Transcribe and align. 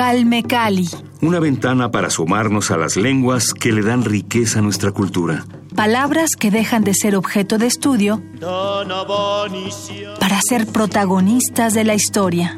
Calme 0.00 0.42
Cali. 0.44 0.88
Una 1.20 1.40
ventana 1.40 1.90
para 1.90 2.06
asomarnos 2.06 2.70
a 2.70 2.78
las 2.78 2.96
lenguas 2.96 3.52
que 3.52 3.70
le 3.70 3.82
dan 3.82 4.02
riqueza 4.02 4.60
a 4.60 4.62
nuestra 4.62 4.92
cultura. 4.92 5.44
Palabras 5.76 6.30
que 6.38 6.50
dejan 6.50 6.84
de 6.84 6.94
ser 6.94 7.14
objeto 7.14 7.58
de 7.58 7.66
estudio 7.66 8.22
para 10.18 10.40
ser 10.40 10.66
protagonistas 10.68 11.74
de 11.74 11.84
la 11.84 11.92
historia. 11.92 12.56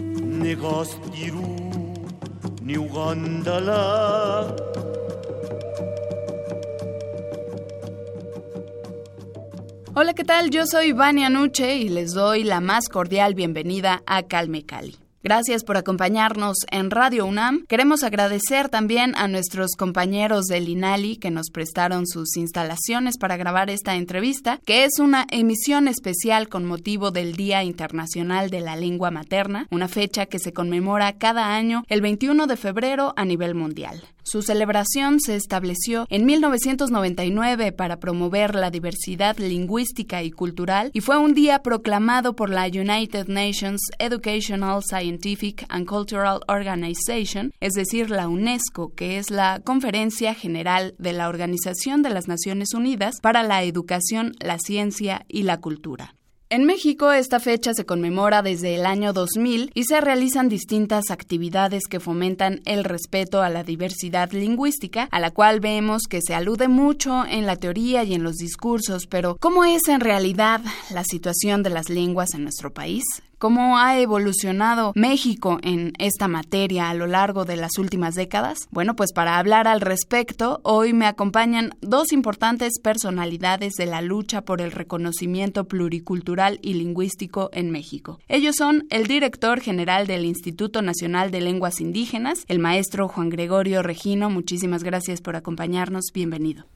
Hola, 9.94 10.14
¿qué 10.14 10.24
tal? 10.24 10.50
Yo 10.50 10.66
soy 10.66 10.92
Vania 10.92 11.28
Nuche 11.28 11.74
y 11.78 11.88
les 11.88 12.12
doy 12.12 12.44
la 12.44 12.60
más 12.60 12.88
cordial 12.88 13.34
bienvenida 13.34 14.04
a 14.06 14.22
Calme 14.22 14.64
Cali. 14.64 15.01
Gracias 15.24 15.62
por 15.62 15.76
acompañarnos 15.76 16.56
en 16.72 16.90
Radio 16.90 17.26
UNAM. 17.26 17.64
Queremos 17.66 18.02
agradecer 18.02 18.68
también 18.68 19.14
a 19.16 19.28
nuestros 19.28 19.76
compañeros 19.78 20.46
del 20.46 20.68
INALI 20.68 21.16
que 21.16 21.30
nos 21.30 21.50
prestaron 21.50 22.08
sus 22.08 22.36
instalaciones 22.36 23.18
para 23.18 23.36
grabar 23.36 23.70
esta 23.70 23.94
entrevista, 23.94 24.58
que 24.66 24.84
es 24.84 24.98
una 24.98 25.26
emisión 25.30 25.86
especial 25.86 26.48
con 26.48 26.64
motivo 26.64 27.12
del 27.12 27.36
Día 27.36 27.62
Internacional 27.62 28.50
de 28.50 28.62
la 28.62 28.74
Lengua 28.74 29.12
Materna, 29.12 29.68
una 29.70 29.86
fecha 29.86 30.26
que 30.26 30.40
se 30.40 30.52
conmemora 30.52 31.12
cada 31.12 31.54
año 31.54 31.84
el 31.88 32.00
21 32.00 32.48
de 32.48 32.56
febrero 32.56 33.14
a 33.16 33.24
nivel 33.24 33.54
mundial. 33.54 34.02
Su 34.24 34.42
celebración 34.42 35.20
se 35.20 35.34
estableció 35.34 36.06
en 36.08 36.24
1999 36.24 37.72
para 37.72 37.98
promover 37.98 38.54
la 38.54 38.70
diversidad 38.70 39.36
lingüística 39.38 40.22
y 40.22 40.30
cultural 40.30 40.90
y 40.92 41.00
fue 41.00 41.18
un 41.18 41.34
día 41.34 41.62
proclamado 41.62 42.36
por 42.36 42.48
la 42.48 42.66
United 42.66 43.26
Nations 43.26 43.80
Educational, 43.98 44.80
Scientific 44.82 45.66
and 45.68 45.86
Cultural 45.86 46.40
Organization, 46.46 47.52
es 47.60 47.72
decir, 47.72 48.10
la 48.10 48.28
UNESCO, 48.28 48.94
que 48.94 49.18
es 49.18 49.30
la 49.30 49.60
Conferencia 49.64 50.34
General 50.34 50.94
de 50.98 51.12
la 51.12 51.28
Organización 51.28 52.02
de 52.02 52.10
las 52.10 52.28
Naciones 52.28 52.74
Unidas 52.74 53.16
para 53.20 53.42
la 53.42 53.64
Educación, 53.64 54.32
la 54.38 54.58
Ciencia 54.58 55.24
y 55.28 55.42
la 55.42 55.60
Cultura. 55.60 56.14
En 56.52 56.66
México 56.66 57.12
esta 57.12 57.40
fecha 57.40 57.72
se 57.72 57.86
conmemora 57.86 58.42
desde 58.42 58.74
el 58.74 58.84
año 58.84 59.14
2000 59.14 59.70
y 59.72 59.84
se 59.84 60.02
realizan 60.02 60.50
distintas 60.50 61.10
actividades 61.10 61.84
que 61.88 61.98
fomentan 61.98 62.60
el 62.66 62.84
respeto 62.84 63.40
a 63.40 63.48
la 63.48 63.64
diversidad 63.64 64.32
lingüística, 64.32 65.08
a 65.10 65.18
la 65.18 65.30
cual 65.30 65.60
vemos 65.60 66.02
que 66.10 66.20
se 66.20 66.34
alude 66.34 66.68
mucho 66.68 67.24
en 67.24 67.46
la 67.46 67.56
teoría 67.56 68.04
y 68.04 68.12
en 68.12 68.22
los 68.22 68.36
discursos, 68.36 69.06
pero 69.06 69.38
¿cómo 69.40 69.64
es 69.64 69.88
en 69.88 70.00
realidad 70.00 70.60
la 70.90 71.04
situación 71.04 71.62
de 71.62 71.70
las 71.70 71.88
lenguas 71.88 72.34
en 72.34 72.42
nuestro 72.42 72.70
país? 72.70 73.04
¿Cómo 73.42 73.76
ha 73.76 73.98
evolucionado 73.98 74.92
México 74.94 75.58
en 75.64 75.94
esta 75.98 76.28
materia 76.28 76.88
a 76.88 76.94
lo 76.94 77.08
largo 77.08 77.44
de 77.44 77.56
las 77.56 77.76
últimas 77.76 78.14
décadas? 78.14 78.68
Bueno, 78.70 78.94
pues 78.94 79.12
para 79.12 79.36
hablar 79.36 79.66
al 79.66 79.80
respecto, 79.80 80.60
hoy 80.62 80.92
me 80.92 81.06
acompañan 81.06 81.70
dos 81.80 82.12
importantes 82.12 82.74
personalidades 82.80 83.72
de 83.72 83.86
la 83.86 84.00
lucha 84.00 84.42
por 84.42 84.60
el 84.60 84.70
reconocimiento 84.70 85.64
pluricultural 85.64 86.60
y 86.62 86.74
lingüístico 86.74 87.50
en 87.52 87.72
México. 87.72 88.20
Ellos 88.28 88.54
son 88.54 88.86
el 88.90 89.08
director 89.08 89.60
general 89.60 90.06
del 90.06 90.24
Instituto 90.24 90.80
Nacional 90.80 91.32
de 91.32 91.40
Lenguas 91.40 91.80
Indígenas, 91.80 92.44
el 92.46 92.60
maestro 92.60 93.08
Juan 93.08 93.28
Gregorio 93.28 93.82
Regino. 93.82 94.30
Muchísimas 94.30 94.84
gracias 94.84 95.20
por 95.20 95.34
acompañarnos. 95.34 96.12
Bienvenido. 96.14 96.66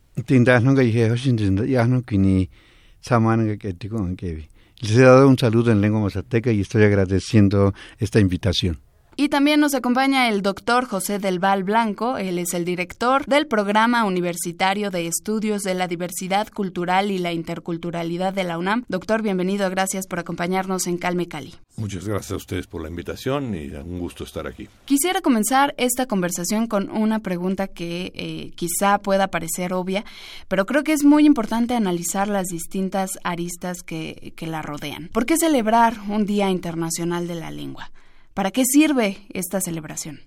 Les 4.80 4.96
he 4.96 5.02
dado 5.02 5.28
un 5.28 5.38
saludo 5.38 5.72
en 5.72 5.80
lengua 5.80 6.00
mazateca 6.00 6.52
y 6.52 6.60
estoy 6.60 6.84
agradeciendo 6.84 7.72
esta 7.98 8.20
invitación. 8.20 8.78
Y 9.18 9.30
también 9.30 9.60
nos 9.60 9.74
acompaña 9.74 10.28
el 10.28 10.42
doctor 10.42 10.84
José 10.84 11.18
del 11.18 11.38
Val 11.38 11.64
Blanco. 11.64 12.18
Él 12.18 12.38
es 12.38 12.52
el 12.52 12.66
director 12.66 13.24
del 13.24 13.46
Programa 13.46 14.04
Universitario 14.04 14.90
de 14.90 15.06
Estudios 15.06 15.62
de 15.62 15.72
la 15.72 15.88
Diversidad 15.88 16.48
Cultural 16.48 17.10
y 17.10 17.16
la 17.16 17.32
Interculturalidad 17.32 18.34
de 18.34 18.44
la 18.44 18.58
UNAM. 18.58 18.84
Doctor, 18.88 19.22
bienvenido. 19.22 19.70
Gracias 19.70 20.06
por 20.06 20.18
acompañarnos 20.18 20.86
en 20.86 20.98
Calme 20.98 21.28
Cali. 21.28 21.54
Muchas 21.78 22.06
gracias 22.06 22.32
a 22.32 22.36
ustedes 22.36 22.66
por 22.66 22.82
la 22.82 22.90
invitación 22.90 23.54
y 23.54 23.68
un 23.70 23.98
gusto 23.98 24.22
estar 24.22 24.46
aquí. 24.46 24.68
Quisiera 24.84 25.22
comenzar 25.22 25.74
esta 25.78 26.04
conversación 26.04 26.66
con 26.66 26.90
una 26.90 27.20
pregunta 27.20 27.68
que 27.68 28.12
eh, 28.14 28.50
quizá 28.54 28.98
pueda 28.98 29.28
parecer 29.28 29.72
obvia, 29.72 30.04
pero 30.48 30.66
creo 30.66 30.84
que 30.84 30.92
es 30.92 31.04
muy 31.04 31.24
importante 31.24 31.74
analizar 31.74 32.28
las 32.28 32.48
distintas 32.48 33.12
aristas 33.24 33.78
que, 33.82 34.34
que 34.36 34.46
la 34.46 34.60
rodean. 34.60 35.08
¿Por 35.08 35.24
qué 35.24 35.38
celebrar 35.38 35.94
un 36.06 36.26
Día 36.26 36.50
Internacional 36.50 37.26
de 37.26 37.34
la 37.36 37.50
Lengua? 37.50 37.90
¿Para 38.36 38.50
qué 38.50 38.64
sirve 38.66 39.16
esta 39.30 39.62
celebración? 39.62 40.20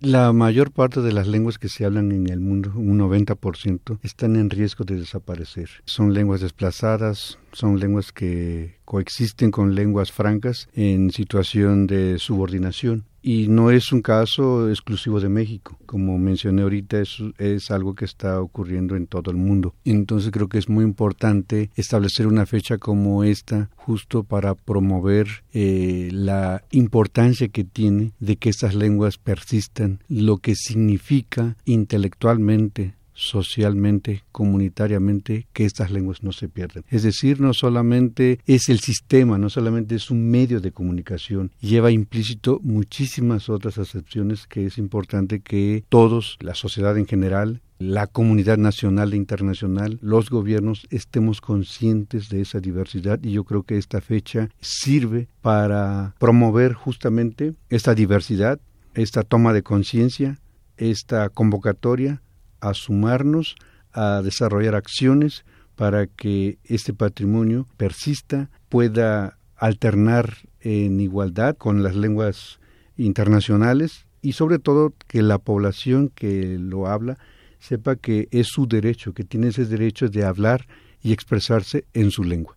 La 0.00 0.32
mayor 0.32 0.72
parte 0.72 1.02
de 1.02 1.12
las 1.12 1.26
lenguas 1.26 1.58
que 1.58 1.68
se 1.68 1.84
hablan 1.84 2.10
en 2.10 2.26
el 2.30 2.40
mundo, 2.40 2.72
un 2.74 2.98
90%, 2.98 3.98
están 4.02 4.36
en 4.36 4.48
riesgo 4.48 4.86
de 4.86 4.96
desaparecer. 4.96 5.68
Son 5.84 6.14
lenguas 6.14 6.40
desplazadas, 6.40 7.38
son 7.54 7.80
lenguas 7.80 8.12
que 8.12 8.76
coexisten 8.84 9.50
con 9.50 9.74
lenguas 9.74 10.12
francas 10.12 10.68
en 10.74 11.10
situación 11.10 11.86
de 11.86 12.18
subordinación. 12.18 13.04
Y 13.26 13.48
no 13.48 13.70
es 13.70 13.90
un 13.90 14.02
caso 14.02 14.68
exclusivo 14.68 15.18
de 15.18 15.30
México. 15.30 15.78
Como 15.86 16.18
mencioné 16.18 16.60
ahorita, 16.60 17.00
es, 17.00 17.22
es 17.38 17.70
algo 17.70 17.94
que 17.94 18.04
está 18.04 18.38
ocurriendo 18.38 18.96
en 18.96 19.06
todo 19.06 19.30
el 19.30 19.38
mundo. 19.38 19.74
Entonces 19.86 20.30
creo 20.30 20.50
que 20.50 20.58
es 20.58 20.68
muy 20.68 20.84
importante 20.84 21.70
establecer 21.74 22.26
una 22.26 22.44
fecha 22.44 22.76
como 22.76 23.24
esta 23.24 23.70
justo 23.76 24.24
para 24.24 24.54
promover 24.54 25.26
eh, 25.54 26.10
la 26.12 26.64
importancia 26.70 27.48
que 27.48 27.64
tiene 27.64 28.12
de 28.20 28.36
que 28.36 28.50
estas 28.50 28.74
lenguas 28.74 29.16
persistan, 29.16 30.00
lo 30.06 30.36
que 30.36 30.54
significa 30.54 31.56
intelectualmente 31.64 32.94
socialmente, 33.14 34.24
comunitariamente, 34.32 35.46
que 35.52 35.64
estas 35.64 35.90
lenguas 35.90 36.22
no 36.22 36.32
se 36.32 36.48
pierdan. 36.48 36.84
Es 36.90 37.02
decir, 37.02 37.40
no 37.40 37.54
solamente 37.54 38.40
es 38.46 38.68
el 38.68 38.80
sistema, 38.80 39.38
no 39.38 39.48
solamente 39.48 39.94
es 39.94 40.10
un 40.10 40.28
medio 40.30 40.60
de 40.60 40.72
comunicación, 40.72 41.52
lleva 41.60 41.90
implícito 41.90 42.60
muchísimas 42.62 43.48
otras 43.48 43.78
acepciones 43.78 44.46
que 44.46 44.66
es 44.66 44.78
importante 44.78 45.40
que 45.40 45.84
todos, 45.88 46.36
la 46.40 46.54
sociedad 46.54 46.98
en 46.98 47.06
general, 47.06 47.62
la 47.78 48.06
comunidad 48.06 48.56
nacional 48.56 49.12
e 49.12 49.16
internacional, 49.16 49.98
los 50.00 50.30
gobiernos 50.30 50.86
estemos 50.90 51.40
conscientes 51.40 52.28
de 52.28 52.40
esa 52.40 52.60
diversidad 52.60 53.20
y 53.22 53.32
yo 53.32 53.44
creo 53.44 53.62
que 53.62 53.78
esta 53.78 54.00
fecha 54.00 54.48
sirve 54.60 55.28
para 55.42 56.14
promover 56.18 56.72
justamente 56.72 57.54
esta 57.68 57.94
diversidad, 57.94 58.60
esta 58.94 59.22
toma 59.22 59.52
de 59.52 59.62
conciencia, 59.62 60.38
esta 60.76 61.28
convocatoria 61.28 62.22
a 62.68 62.74
sumarnos 62.74 63.56
a 63.92 64.22
desarrollar 64.22 64.74
acciones 64.74 65.44
para 65.76 66.06
que 66.06 66.58
este 66.64 66.94
patrimonio 66.94 67.66
persista, 67.76 68.50
pueda 68.68 69.38
alternar 69.56 70.34
en 70.60 71.00
igualdad 71.00 71.56
con 71.56 71.82
las 71.82 71.94
lenguas 71.94 72.58
internacionales 72.96 74.06
y 74.20 74.32
sobre 74.32 74.58
todo 74.58 74.94
que 75.06 75.22
la 75.22 75.38
población 75.38 76.10
que 76.14 76.58
lo 76.58 76.86
habla 76.86 77.18
sepa 77.58 77.96
que 77.96 78.28
es 78.30 78.48
su 78.48 78.66
derecho, 78.66 79.14
que 79.14 79.24
tiene 79.24 79.48
ese 79.48 79.64
derecho 79.64 80.08
de 80.08 80.24
hablar 80.24 80.66
y 81.02 81.12
expresarse 81.12 81.84
en 81.92 82.10
su 82.10 82.24
lengua. 82.24 82.56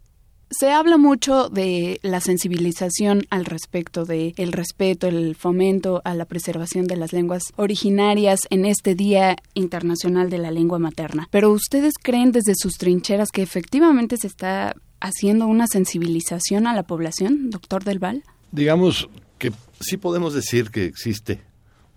Se 0.50 0.72
habla 0.72 0.98
mucho 0.98 1.50
de 1.50 2.00
la 2.04 2.22
sensibilización 2.22 3.26
al 3.30 3.44
respecto 3.44 4.06
de 4.06 4.34
el 4.38 4.54
respeto, 4.54 5.08
el 5.08 5.36
fomento 5.36 6.02
a 6.06 6.14
la 6.14 6.26
preservación 6.26 6.88
de 6.88 6.96
las 6.96 7.12
lenguas 7.12 7.44
originarias 7.58 8.40
en 8.50 8.66
este 8.66 8.96
Día 8.96 9.36
Internacional 9.56 10.30
de 10.30 10.38
la 10.38 10.52
Lengua 10.52 10.80
Materna. 10.80 11.28
Pero 11.32 11.52
ustedes 11.52 11.96
creen 12.02 12.32
desde 12.32 12.54
sus 12.56 12.78
trincheras 12.78 13.30
que 13.30 13.42
efectivamente 13.42 14.16
se 14.16 14.28
está 14.28 14.74
haciendo 15.00 15.48
una 15.48 15.68
sensibilización 15.68 16.66
a 16.66 16.74
la 16.74 16.84
población, 16.84 17.50
doctor 17.50 17.84
Del 17.84 18.00
Val? 18.00 18.24
Digamos 18.52 19.10
que 19.38 19.52
sí 19.80 19.98
podemos 19.98 20.34
decir 20.34 20.72
que 20.72 20.86
existe 20.86 21.42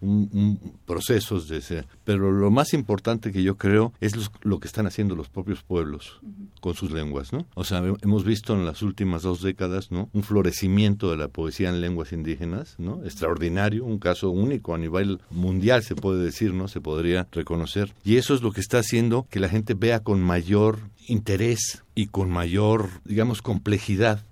un, 0.01 0.59
procesos 0.87 1.49
de 1.49 1.59
ese, 1.59 1.85
pero 2.05 2.33
lo 2.33 2.51
más 2.51 2.75
importante 2.75 3.33
que 3.33 3.43
yo 3.43 3.57
creo 3.57 3.93
es 4.01 4.13
lo 4.43 4.61
que 4.61 4.69
están 4.69 4.87
haciendo 4.87 5.17
los 5.17 5.29
propios 5.29 5.63
pueblos 5.63 6.21
con 6.61 6.75
sus 6.75 6.91
lenguas, 6.91 7.33
¿no? 7.33 7.47
O 7.55 7.65
sea, 7.65 7.83
hemos 8.03 8.25
visto 8.25 8.55
en 8.55 8.65
las 8.65 8.83
últimas 8.83 9.23
dos 9.23 9.43
décadas, 9.43 9.91
¿no? 9.91 10.09
Un 10.13 10.23
florecimiento 10.23 11.11
de 11.11 11.17
la 11.17 11.29
poesía 11.29 11.69
en 11.69 11.81
lenguas 11.81 12.13
indígenas, 12.13 12.75
¿no? 12.79 13.05
Extraordinario, 13.05 13.85
un 13.85 13.99
caso 13.99 14.31
único 14.31 14.75
a 14.75 14.79
nivel 14.79 15.21
mundial 15.31 15.83
se 15.83 15.95
puede 15.95 16.23
decir, 16.23 16.55
¿no? 16.55 16.69
Se 16.69 16.81
podría 16.81 17.29
reconocer. 17.33 17.95
Y 18.05 18.17
eso 18.17 18.35
es 18.35 18.43
lo 18.43 18.53
que 18.53 18.61
está 18.61 18.79
haciendo 18.79 19.27
que 19.31 19.41
la 19.41 19.49
gente 19.49 19.75
vea 19.75 20.01
con 20.01 20.21
mayor 20.21 20.79
interés 21.07 21.83
y 21.95 22.07
con 22.07 22.31
mayor, 22.31 22.89
digamos, 23.05 23.43
complejidad 23.43 24.25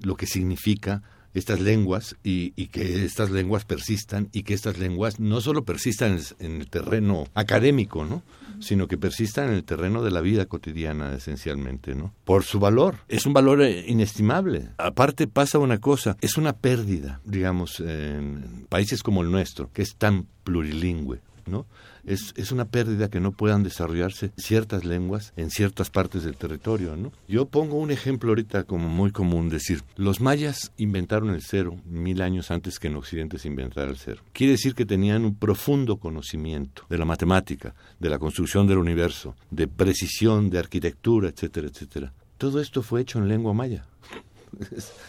lo 0.00 0.16
que 0.16 0.26
significa 0.26 1.02
estas 1.38 1.60
lenguas 1.60 2.16
y, 2.22 2.50
que 2.68 3.04
estas 3.04 3.30
lenguas 3.30 3.64
persistan 3.66 4.28
y 4.32 4.42
que 4.42 4.54
estas 4.54 4.78
lenguas 4.78 5.20
no 5.20 5.42
solo 5.42 5.64
persistan 5.64 6.18
en 6.38 6.60
el, 6.60 6.70
terreno 6.70 7.26
académico, 7.34 8.04
¿no? 8.04 8.22
sino 8.58 8.88
que 8.88 8.96
persistan 8.96 9.48
en 9.48 9.54
el 9.54 9.64
terreno 9.64 10.02
de 10.02 10.10
la 10.10 10.22
vida 10.22 10.46
cotidiana 10.46 11.14
esencialmente, 11.14 11.94
¿no? 11.94 12.14
Por 12.24 12.44
su 12.44 12.58
valor, 12.58 12.96
es 13.08 13.26
un 13.26 13.34
valor 13.34 13.60
eh, 13.62 13.84
inestimable. 13.86 14.70
Aparte 14.78 15.26
pasa 15.26 15.58
una 15.58 15.78
cosa, 15.78 16.16
es 16.22 16.38
una 16.38 16.54
pérdida, 16.54 17.20
digamos, 17.24 17.80
en 17.80 18.64
países 18.70 19.02
como 19.02 19.22
el 19.22 19.30
nuestro, 19.30 19.70
que 19.72 19.82
es 19.82 19.96
tan 19.96 20.26
plurilingüe, 20.42 21.20
¿no? 21.46 21.66
es, 22.06 22.52
una 22.52 22.66
pérdida 22.66 23.08
que 23.08 23.20
no 23.20 23.32
puedan 23.32 23.62
desarrollarse 23.62 24.30
ciertas 24.36 24.84
lenguas 24.84 25.32
en 25.36 25.50
ciertas 25.50 25.90
partes 25.90 26.22
del 26.22 26.36
territorio. 26.36 26.96
¿no? 26.96 27.12
Yo 27.28 27.46
pongo 27.46 27.76
un 27.76 27.90
ejemplo 27.90 28.30
ahorita 28.30 28.64
como 28.64 28.88
muy 28.88 29.10
común, 29.10 29.48
decir, 29.48 29.82
los 29.96 30.20
mayas 30.20 30.72
inventaron 30.76 31.30
el 31.30 31.42
cero 31.42 31.76
mil 31.84 32.22
años 32.22 32.50
antes 32.50 32.78
que 32.78 32.86
en 32.86 32.96
Occidente 32.96 33.38
se 33.38 33.48
inventara 33.48 33.90
el 33.90 33.96
cero. 33.96 34.22
Quiere 34.32 34.52
decir 34.52 34.74
que 34.74 34.86
tenían 34.86 35.24
un 35.24 35.34
profundo 35.34 35.96
conocimiento 35.96 36.84
de 36.88 36.98
la 36.98 37.04
matemática, 37.04 37.74
de 37.98 38.10
la 38.10 38.18
construcción 38.18 38.66
del 38.66 38.78
universo, 38.78 39.34
de 39.50 39.66
precisión, 39.66 40.50
de 40.50 40.58
arquitectura, 40.58 41.28
etcétera, 41.28 41.68
etcétera. 41.68 42.12
Todo 42.38 42.60
esto 42.60 42.82
fue 42.82 43.00
hecho 43.00 43.18
en 43.18 43.28
lengua 43.28 43.54
maya. 43.54 43.86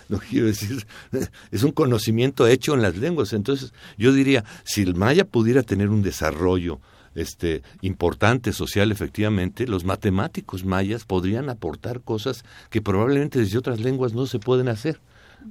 No 0.09 0.19
quiero 0.19 0.47
decir, 0.47 0.85
es 1.51 1.63
un 1.63 1.71
conocimiento 1.71 2.47
hecho 2.47 2.73
en 2.73 2.81
las 2.81 2.97
lenguas. 2.97 3.33
Entonces, 3.33 3.73
yo 3.97 4.11
diría, 4.13 4.43
si 4.63 4.81
el 4.81 4.95
maya 4.95 5.25
pudiera 5.25 5.63
tener 5.63 5.89
un 5.89 6.01
desarrollo 6.01 6.79
este, 7.15 7.63
importante 7.81 8.53
social, 8.53 8.91
efectivamente, 8.91 9.67
los 9.67 9.85
matemáticos 9.85 10.65
mayas 10.65 11.05
podrían 11.05 11.49
aportar 11.49 12.01
cosas 12.01 12.45
que 12.69 12.81
probablemente 12.81 13.39
desde 13.39 13.57
otras 13.57 13.79
lenguas 13.79 14.13
no 14.13 14.27
se 14.27 14.39
pueden 14.39 14.67
hacer. 14.67 14.99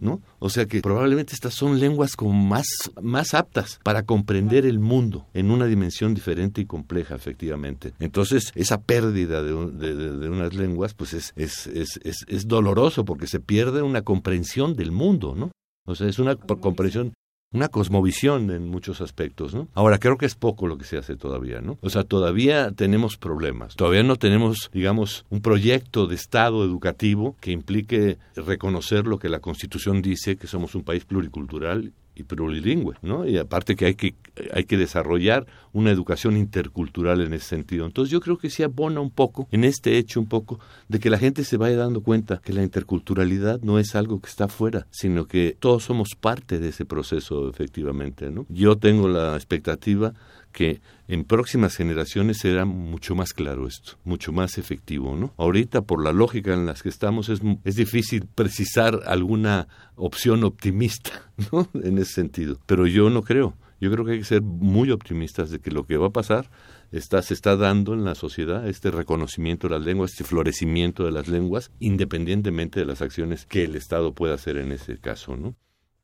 ¿No? 0.00 0.20
O 0.38 0.50
sea 0.50 0.66
que 0.66 0.80
probablemente 0.80 1.34
estas 1.34 1.54
son 1.54 1.80
lenguas 1.80 2.16
como 2.16 2.32
más, 2.32 2.66
más 3.02 3.34
aptas 3.34 3.80
para 3.82 4.02
comprender 4.02 4.66
el 4.66 4.78
mundo 4.78 5.26
en 5.34 5.50
una 5.50 5.66
dimensión 5.66 6.14
diferente 6.14 6.60
y 6.60 6.66
compleja, 6.66 7.14
efectivamente. 7.14 7.92
Entonces, 7.98 8.52
esa 8.54 8.80
pérdida 8.80 9.42
de, 9.42 9.52
de, 9.52 10.28
unas 10.28 10.54
lenguas, 10.54 10.94
pues 10.94 11.14
es, 11.14 11.32
es, 11.36 11.66
es, 11.68 11.98
es, 12.26 12.48
doloroso 12.48 13.04
porque 13.04 13.26
se 13.26 13.40
pierde 13.40 13.82
una 13.82 14.02
comprensión 14.02 14.74
del 14.74 14.92
mundo, 14.92 15.34
¿no? 15.36 15.50
O 15.86 15.94
sea, 15.94 16.08
es 16.08 16.18
una 16.18 16.36
comprensión 16.36 17.12
una 17.52 17.68
cosmovisión 17.68 18.50
en 18.50 18.68
muchos 18.68 19.00
aspectos, 19.00 19.54
¿no? 19.54 19.68
Ahora 19.74 19.98
creo 19.98 20.18
que 20.18 20.26
es 20.26 20.34
poco 20.34 20.66
lo 20.66 20.76
que 20.76 20.84
se 20.84 20.98
hace 20.98 21.16
todavía, 21.16 21.60
¿no? 21.60 21.78
O 21.80 21.90
sea, 21.90 22.04
todavía 22.04 22.70
tenemos 22.72 23.16
problemas, 23.16 23.76
todavía 23.76 24.02
no 24.02 24.16
tenemos, 24.16 24.70
digamos, 24.72 25.24
un 25.30 25.40
proyecto 25.40 26.06
de 26.06 26.16
Estado 26.16 26.64
educativo 26.64 27.36
que 27.40 27.52
implique 27.52 28.18
reconocer 28.34 29.06
lo 29.06 29.18
que 29.18 29.28
la 29.28 29.40
Constitución 29.40 30.02
dice, 30.02 30.36
que 30.36 30.46
somos 30.46 30.74
un 30.74 30.82
país 30.82 31.04
pluricultural 31.04 31.92
y 32.16 32.24
plurilingüe, 32.24 32.96
¿no? 33.02 33.26
Y 33.26 33.38
aparte 33.38 33.76
que 33.76 33.86
hay 33.86 33.94
que 33.94 34.14
hay 34.52 34.64
que 34.64 34.76
desarrollar 34.76 35.46
una 35.72 35.90
educación 35.90 36.36
intercultural 36.36 37.20
en 37.20 37.32
ese 37.32 37.46
sentido. 37.46 37.86
Entonces 37.86 38.10
yo 38.10 38.20
creo 38.20 38.38
que 38.38 38.50
sí 38.50 38.62
abona 38.62 39.00
un 39.00 39.10
poco 39.10 39.48
en 39.50 39.64
este 39.64 39.98
hecho 39.98 40.20
un 40.20 40.26
poco 40.26 40.58
de 40.88 40.98
que 40.98 41.10
la 41.10 41.18
gente 41.18 41.44
se 41.44 41.56
vaya 41.56 41.76
dando 41.76 42.02
cuenta 42.02 42.40
que 42.44 42.52
la 42.52 42.62
interculturalidad 42.62 43.60
no 43.60 43.78
es 43.78 43.94
algo 43.94 44.20
que 44.20 44.28
está 44.28 44.48
fuera, 44.48 44.86
sino 44.90 45.26
que 45.26 45.56
todos 45.58 45.84
somos 45.84 46.14
parte 46.14 46.58
de 46.58 46.68
ese 46.68 46.84
proceso 46.84 47.48
efectivamente, 47.48 48.30
¿no? 48.30 48.46
Yo 48.48 48.76
tengo 48.76 49.08
la 49.08 49.34
expectativa 49.36 50.14
que 50.56 50.80
en 51.06 51.24
próximas 51.24 51.76
generaciones 51.76 52.38
será 52.38 52.64
mucho 52.64 53.14
más 53.14 53.34
claro 53.34 53.66
esto, 53.66 53.98
mucho 54.04 54.32
más 54.32 54.56
efectivo, 54.56 55.14
¿no? 55.14 55.34
Ahorita, 55.36 55.82
por 55.82 56.02
la 56.02 56.14
lógica 56.14 56.54
en 56.54 56.64
las 56.64 56.82
que 56.82 56.88
estamos, 56.88 57.28
es, 57.28 57.42
es 57.64 57.76
difícil 57.76 58.24
precisar 58.34 59.02
alguna 59.04 59.68
opción 59.96 60.44
optimista, 60.44 61.30
¿no? 61.52 61.68
En 61.74 61.98
ese 61.98 62.14
sentido. 62.14 62.58
Pero 62.64 62.86
yo 62.86 63.10
no 63.10 63.22
creo. 63.22 63.54
Yo 63.82 63.92
creo 63.92 64.06
que 64.06 64.12
hay 64.12 64.18
que 64.20 64.24
ser 64.24 64.40
muy 64.40 64.90
optimistas 64.92 65.50
de 65.50 65.58
que 65.58 65.70
lo 65.70 65.84
que 65.84 65.98
va 65.98 66.06
a 66.06 66.10
pasar 66.10 66.48
está, 66.90 67.20
se 67.20 67.34
está 67.34 67.56
dando 67.56 67.92
en 67.92 68.06
la 68.06 68.14
sociedad, 68.14 68.66
este 68.66 68.90
reconocimiento 68.90 69.68
de 69.68 69.76
las 69.76 69.84
lenguas, 69.84 70.12
este 70.12 70.24
florecimiento 70.24 71.04
de 71.04 71.10
las 71.10 71.28
lenguas, 71.28 71.70
independientemente 71.80 72.80
de 72.80 72.86
las 72.86 73.02
acciones 73.02 73.44
que 73.44 73.64
el 73.64 73.76
Estado 73.76 74.14
pueda 74.14 74.32
hacer 74.32 74.56
en 74.56 74.72
ese 74.72 74.96
caso, 74.96 75.36
¿no? 75.36 75.54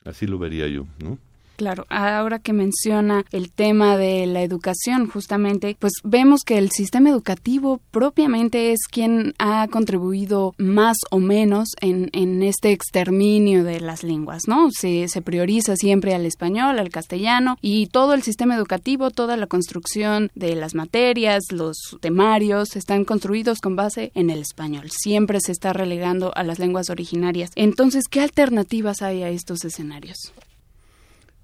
Así 0.04 0.26
lo 0.26 0.38
vería 0.38 0.68
yo, 0.68 0.86
¿no? 1.02 1.18
Claro, 1.56 1.86
ahora 1.90 2.38
que 2.38 2.52
menciona 2.52 3.24
el 3.30 3.52
tema 3.52 3.96
de 3.96 4.26
la 4.26 4.42
educación, 4.42 5.08
justamente, 5.08 5.76
pues 5.78 5.92
vemos 6.02 6.42
que 6.44 6.58
el 6.58 6.70
sistema 6.70 7.10
educativo 7.10 7.80
propiamente 7.90 8.72
es 8.72 8.80
quien 8.90 9.34
ha 9.38 9.68
contribuido 9.68 10.54
más 10.58 10.96
o 11.10 11.18
menos 11.18 11.68
en, 11.80 12.10
en 12.12 12.42
este 12.42 12.72
exterminio 12.72 13.64
de 13.64 13.80
las 13.80 14.02
lenguas, 14.02 14.42
¿no? 14.48 14.70
Se, 14.70 15.08
se 15.08 15.22
prioriza 15.22 15.76
siempre 15.76 16.14
al 16.14 16.26
español, 16.26 16.78
al 16.78 16.90
castellano 16.90 17.56
y 17.60 17.86
todo 17.86 18.14
el 18.14 18.22
sistema 18.22 18.56
educativo, 18.56 19.10
toda 19.10 19.36
la 19.36 19.46
construcción 19.46 20.30
de 20.34 20.56
las 20.56 20.74
materias, 20.74 21.44
los 21.50 21.76
temarios, 22.00 22.76
están 22.76 23.04
construidos 23.04 23.60
con 23.60 23.76
base 23.76 24.10
en 24.14 24.30
el 24.30 24.40
español. 24.40 24.90
Siempre 24.90 25.40
se 25.40 25.52
está 25.52 25.72
relegando 25.72 26.32
a 26.34 26.42
las 26.42 26.58
lenguas 26.58 26.90
originarias. 26.90 27.50
Entonces, 27.54 28.04
¿qué 28.10 28.20
alternativas 28.20 29.02
hay 29.02 29.22
a 29.22 29.30
estos 29.30 29.64
escenarios? 29.64 30.32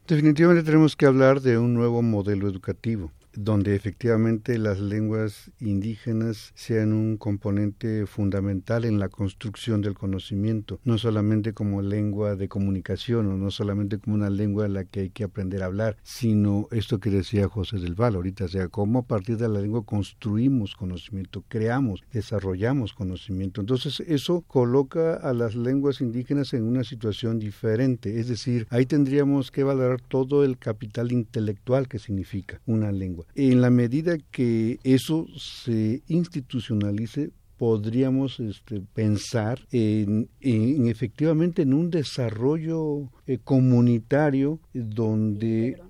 Definitivamente 0.09 0.63
tenemos 0.63 0.97
que 0.97 1.05
hablar 1.05 1.43
de 1.43 1.59
un 1.59 1.75
nuevo 1.75 2.01
modelo 2.01 2.49
educativo 2.49 3.13
donde 3.41 3.77
efectivamente 3.77 4.59
las 4.59 4.81
lenguas 4.81 5.53
indígenas 5.61 6.51
sean 6.57 6.93
un 6.93 7.17
componente 7.17 8.05
fundamental 8.07 8.85
en 8.85 8.99
la 8.99 9.09
construcción 9.09 9.81
del 9.81 9.95
conocimiento, 9.95 10.81
no 10.83 10.99
solamente 10.99 11.53
como 11.53 11.81
lengua 11.81 12.35
de 12.35 12.49
comunicación 12.49 13.29
o 13.29 13.37
no 13.37 13.53
solamente 13.53 13.99
como 13.99 14.17
una 14.17 14.29
lengua 14.29 14.67
en 14.67 14.75
la 14.75 14.85
que 14.85 15.01
hay 15.01 15.11
que 15.11 15.23
aprender 15.23 15.63
a 15.63 15.67
hablar, 15.67 15.97
sino 16.03 16.67
esto 16.73 16.99
que 16.99 17.11
decía 17.11 17.49
José 17.49 17.79
del 17.79 17.95
Val 17.95 18.17
ahorita, 18.17 18.47
o 18.47 18.49
sea, 18.49 18.67
cómo 18.67 18.99
a 18.99 19.07
partir 19.07 19.37
de 19.37 19.49
la 19.49 19.61
lengua 19.61 19.85
construimos 19.85 20.75
conocimiento, 20.75 21.45
creamos, 21.47 22.03
desarrollamos 22.13 22.93
conocimiento. 22.93 23.61
Entonces 23.61 24.01
eso 24.01 24.41
coloca 24.49 25.15
a 25.15 25.33
las 25.33 25.55
lenguas 25.55 26.01
indígenas 26.01 26.55
en 26.55 26.65
una 26.65 26.83
situación 26.83 27.39
diferente, 27.39 28.19
es 28.19 28.27
decir, 28.27 28.67
ahí 28.71 28.85
tendríamos 28.85 29.53
que 29.53 29.63
valorar 29.63 30.01
todo 30.01 30.43
el 30.45 30.59
capital 30.59 31.13
intelectual 31.13 31.87
que 31.87 32.01
significa 32.01 32.61
una 32.67 32.91
lengua 32.91 33.28
en 33.35 33.61
la 33.61 33.71
medida 33.71 34.19
que 34.31 34.79
eso 34.83 35.27
se 35.37 36.03
institucionalice, 36.09 37.31
podríamos 37.57 38.39
este, 38.41 38.81
pensar 38.95 39.61
en, 39.73 40.29
efectivamente 40.41 41.63
en 41.63 41.75
un 41.75 41.91
desarrollo 41.91 43.11
eh, 43.27 43.39
comunitario 43.43 44.61
donde 44.73 45.81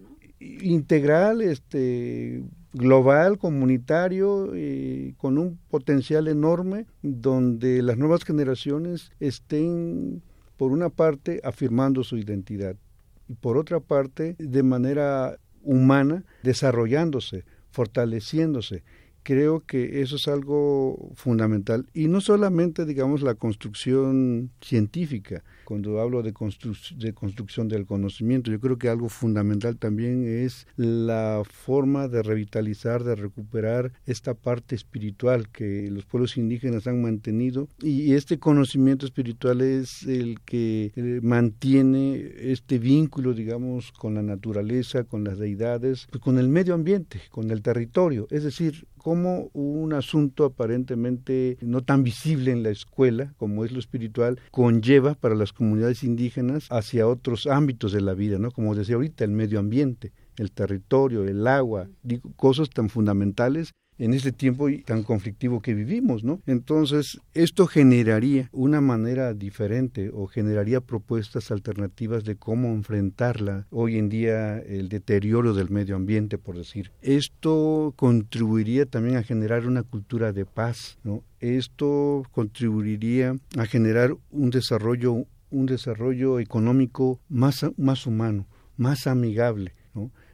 integral, 0.40 1.42
este, 1.42 2.42
global, 2.72 3.38
comunitario, 3.38 4.52
eh, 4.54 5.14
con 5.18 5.36
un 5.36 5.58
potencial 5.68 6.28
enorme, 6.28 6.86
donde 7.02 7.82
las 7.82 7.98
nuevas 7.98 8.24
generaciones 8.24 9.10
estén, 9.20 10.22
por 10.56 10.72
una 10.72 10.88
parte, 10.88 11.40
afirmando 11.44 12.02
su 12.02 12.16
identidad 12.16 12.76
y 13.28 13.34
por 13.34 13.58
otra 13.58 13.80
parte, 13.80 14.36
de 14.38 14.62
manera 14.62 15.38
humana 15.62 16.24
desarrollándose, 16.42 17.44
fortaleciéndose. 17.70 18.82
Creo 19.28 19.60
que 19.60 20.00
eso 20.00 20.16
es 20.16 20.26
algo 20.26 21.12
fundamental. 21.14 21.84
Y 21.92 22.08
no 22.08 22.22
solamente, 22.22 22.86
digamos, 22.86 23.20
la 23.20 23.34
construcción 23.34 24.52
científica, 24.62 25.44
cuando 25.68 26.00
hablo 26.00 26.22
de, 26.22 26.32
de 26.96 27.12
construcción 27.12 27.68
del 27.68 27.84
conocimiento. 27.84 28.50
Yo 28.50 28.58
creo 28.58 28.78
que 28.78 28.88
algo 28.88 29.10
fundamental 29.10 29.76
también 29.76 30.24
es 30.26 30.66
la 30.76 31.42
forma 31.44 32.08
de 32.08 32.22
revitalizar, 32.22 33.04
de 33.04 33.14
recuperar 33.14 33.92
esta 34.06 34.32
parte 34.32 34.74
espiritual 34.74 35.50
que 35.50 35.90
los 35.90 36.06
pueblos 36.06 36.38
indígenas 36.38 36.86
han 36.86 37.02
mantenido 37.02 37.68
y 37.82 38.14
este 38.14 38.38
conocimiento 38.38 39.04
espiritual 39.04 39.60
es 39.60 40.04
el 40.04 40.40
que 40.40 40.90
eh, 40.96 41.20
mantiene 41.22 42.32
este 42.38 42.78
vínculo, 42.78 43.34
digamos, 43.34 43.92
con 43.92 44.14
la 44.14 44.22
naturaleza, 44.22 45.04
con 45.04 45.22
las 45.22 45.38
deidades, 45.38 46.08
pues 46.10 46.22
con 46.22 46.38
el 46.38 46.48
medio 46.48 46.72
ambiente, 46.72 47.20
con 47.30 47.50
el 47.50 47.60
territorio. 47.60 48.26
Es 48.30 48.42
decir, 48.42 48.86
como 48.98 49.50
un 49.54 49.92
asunto 49.92 50.44
aparentemente 50.44 51.56
no 51.62 51.82
tan 51.82 52.02
visible 52.02 52.52
en 52.52 52.62
la 52.62 52.70
escuela 52.70 53.32
como 53.36 53.64
es 53.64 53.72
lo 53.72 53.78
espiritual 53.78 54.40
conlleva 54.50 55.14
para 55.14 55.34
las 55.34 55.52
comunidades 55.52 56.04
indígenas 56.04 56.66
hacia 56.70 57.08
otros 57.08 57.46
ámbitos 57.46 57.92
de 57.92 58.00
la 58.00 58.14
vida, 58.14 58.38
¿no? 58.38 58.50
Como 58.50 58.74
decía 58.74 58.96
ahorita, 58.96 59.24
el 59.24 59.30
medio 59.30 59.58
ambiente, 59.58 60.12
el 60.36 60.52
territorio, 60.52 61.24
el 61.24 61.46
agua, 61.46 61.88
cosas 62.36 62.68
tan 62.70 62.88
fundamentales 62.88 63.72
en 63.98 64.14
este 64.14 64.32
tiempo 64.32 64.68
tan 64.84 65.02
conflictivo 65.02 65.60
que 65.60 65.74
vivimos, 65.74 66.24
¿no? 66.24 66.40
Entonces, 66.46 67.18
esto 67.34 67.66
generaría 67.66 68.48
una 68.52 68.80
manera 68.80 69.34
diferente 69.34 70.10
o 70.12 70.26
generaría 70.26 70.80
propuestas 70.80 71.50
alternativas 71.50 72.24
de 72.24 72.36
cómo 72.36 72.68
enfrentarla 72.68 73.66
hoy 73.70 73.98
en 73.98 74.08
día 74.08 74.58
el 74.58 74.88
deterioro 74.88 75.54
del 75.54 75.70
medio 75.70 75.96
ambiente, 75.96 76.38
por 76.38 76.56
decir. 76.56 76.92
Esto 77.02 77.92
contribuiría 77.96 78.86
también 78.86 79.16
a 79.16 79.22
generar 79.22 79.66
una 79.66 79.82
cultura 79.82 80.32
de 80.32 80.46
paz, 80.46 80.98
¿no? 81.02 81.22
Esto 81.40 82.24
contribuiría 82.32 83.36
a 83.56 83.66
generar 83.66 84.16
un 84.30 84.50
desarrollo 84.50 85.26
un 85.50 85.66
desarrollo 85.66 86.40
económico 86.40 87.20
más, 87.28 87.64
más 87.76 88.06
humano, 88.06 88.46
más 88.76 89.06
amigable. 89.06 89.72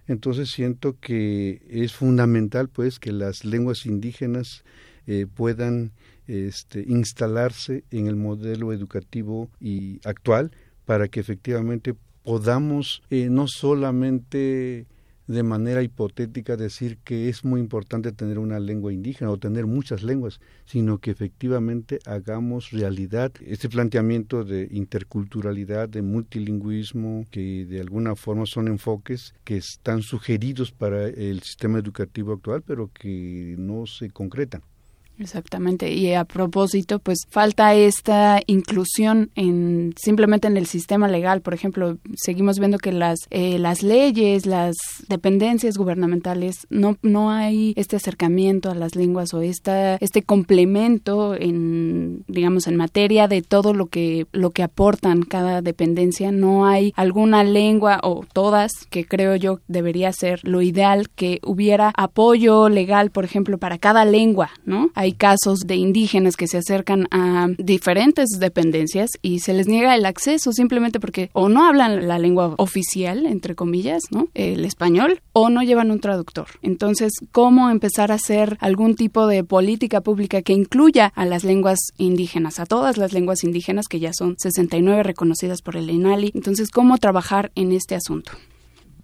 Entonces 0.07 0.51
siento 0.51 0.99
que 1.01 1.63
es 1.69 1.95
fundamental 1.95 2.69
pues 2.69 2.99
que 2.99 3.13
las 3.13 3.45
lenguas 3.45 3.87
indígenas 3.87 4.65
eh, 5.07 5.27
puedan 5.33 5.93
este, 6.27 6.85
instalarse 6.87 7.85
en 7.91 8.07
el 8.07 8.17
modelo 8.17 8.73
educativo 8.73 9.51
y 9.61 10.01
actual 10.05 10.53
para 10.85 11.09
que 11.09 11.21
efectivamente 11.21 11.95
podamos 12.23 13.03
eh, 13.11 13.29
no 13.31 13.47
solamente 13.49 14.87
de 15.27 15.43
manera 15.43 15.83
hipotética 15.83 16.57
decir 16.57 16.99
que 16.99 17.29
es 17.29 17.45
muy 17.45 17.61
importante 17.61 18.13
tener 18.13 18.39
una 18.39 18.61
lengua 18.61 18.93
indígena 18.93 19.31
o 19.31 19.39
tener 19.39 19.67
muchas 19.67 20.03
lenguas, 20.03 20.41
sino 20.67 20.99
que 20.99 21.11
efectivamente 21.11 21.99
hagamos 22.07 22.71
realidad 22.71 23.33
este 23.47 23.69
planteamiento 23.69 24.45
de 24.45 24.69
interculturalidad, 24.71 25.89
de 25.89 26.03
multilingüismo, 26.03 27.25
que 27.31 27.65
de 27.65 27.81
alguna 27.81 28.17
forma 28.17 28.47
son 28.47 28.69
enfoques 28.69 29.35
que 29.45 29.57
están 29.57 30.03
sugeridos 30.03 30.73
para 30.73 31.09
el 31.09 31.43
sistema 31.43 31.79
educativo 31.79 32.33
actual, 32.33 32.63
pero 32.63 32.91
que 32.93 33.55
no 33.59 33.87
se 33.87 34.11
concretan. 34.11 34.63
Exactamente. 35.19 35.93
Y 35.93 36.13
a 36.15 36.25
propósito, 36.25 36.99
pues 36.99 37.19
falta 37.29 37.75
esta 37.75 38.41
inclusión 38.47 39.31
en 39.37 39.95
simplemente 39.97 40.49
en 40.49 40.57
el 40.57 40.67
sistema 40.67 41.09
legal. 41.09 41.41
Por 41.41 41.55
ejemplo, 41.55 41.99
seguimos 42.17 42.59
viendo 42.59 42.79
que 42.79 42.93
las 42.93 43.21
eh, 43.31 43.59
las 43.59 43.83
leyes, 43.83 44.47
las 44.47 44.75
dependencias 45.09 45.77
gubernamentales 45.77 46.67
no 46.69 46.97
no 47.03 47.31
hay 47.31 47.75
este 47.77 47.97
acercamiento 47.97 48.71
a 48.71 48.75
las 48.75 48.97
lenguas 48.97 49.35
o 49.35 49.41
esta 49.41 49.97
este 49.97 50.23
complemento 50.23 51.35
en 51.35 52.25
digamos 52.27 52.67
en 52.67 52.77
materia 52.77 53.29
de 53.29 53.43
todo 53.43 53.73
lo 53.73 53.87
que 53.87 54.27
lo 54.33 54.51
que 54.51 54.63
aportan 54.63 55.23
cada 55.23 55.63
dependencia. 55.63 56.33
No 56.33 56.67
hay 56.67 56.93
alguna 56.97 57.45
lengua 57.45 58.01
o 58.03 58.25
todas 58.33 58.73
que 58.91 59.05
creo 59.05 59.37
yo 59.37 59.61
debería 59.69 60.13
ser 60.13 60.41
lo 60.43 60.61
ideal 60.61 61.09
que 61.11 61.41
hubiera 61.45 61.93
apoyo 61.97 62.69
legal, 62.69 63.11
por 63.11 63.25
ejemplo, 63.25 63.59
para 63.59 63.79
cada 63.79 64.05
lengua, 64.05 64.51
¿no? 64.65 64.91
Casos 65.13 65.61
de 65.61 65.77
indígenas 65.77 66.37
que 66.37 66.49
se 66.49 66.59
acercan 66.59 67.07
a 67.11 67.49
diferentes 67.59 68.29
dependencias 68.39 69.11
y 69.23 69.41
se 69.41 69.53
les 69.55 69.67
niega 69.67 69.95
el 69.95 70.07
acceso 70.07 70.53
simplemente 70.53 71.01
porque 71.01 71.31
o 71.33 71.49
no 71.49 71.67
hablan 71.67 72.09
la 72.09 72.19
lengua 72.19 72.55
oficial, 72.59 73.27
entre 73.27 73.55
comillas, 73.55 74.03
¿no? 74.11 74.29
El 74.35 74.65
español, 74.65 75.21
o 75.33 75.51
no 75.51 75.63
llevan 75.63 75.91
un 75.91 76.01
traductor. 76.01 76.47
Entonces, 76.63 77.13
¿cómo 77.33 77.71
empezar 77.71 78.13
a 78.13 78.17
hacer 78.17 78.57
algún 78.61 78.97
tipo 78.97 79.27
de 79.27 79.45
política 79.45 80.01
pública 80.01 80.43
que 80.43 80.53
incluya 80.53 81.13
a 81.15 81.25
las 81.25 81.45
lenguas 81.45 81.79
indígenas, 81.99 82.61
a 82.61 82.67
todas 82.67 82.97
las 82.97 83.13
lenguas 83.13 83.45
indígenas 83.45 83.87
que 83.89 84.01
ya 84.01 84.13
son 84.13 84.37
69 84.39 85.03
reconocidas 85.03 85.63
por 85.63 85.77
el 85.77 85.91
INALI? 85.91 86.33
Entonces, 86.35 86.71
¿cómo 86.71 86.99
trabajar 86.99 87.53
en 87.55 87.73
este 87.73 87.95
asunto? 87.95 88.33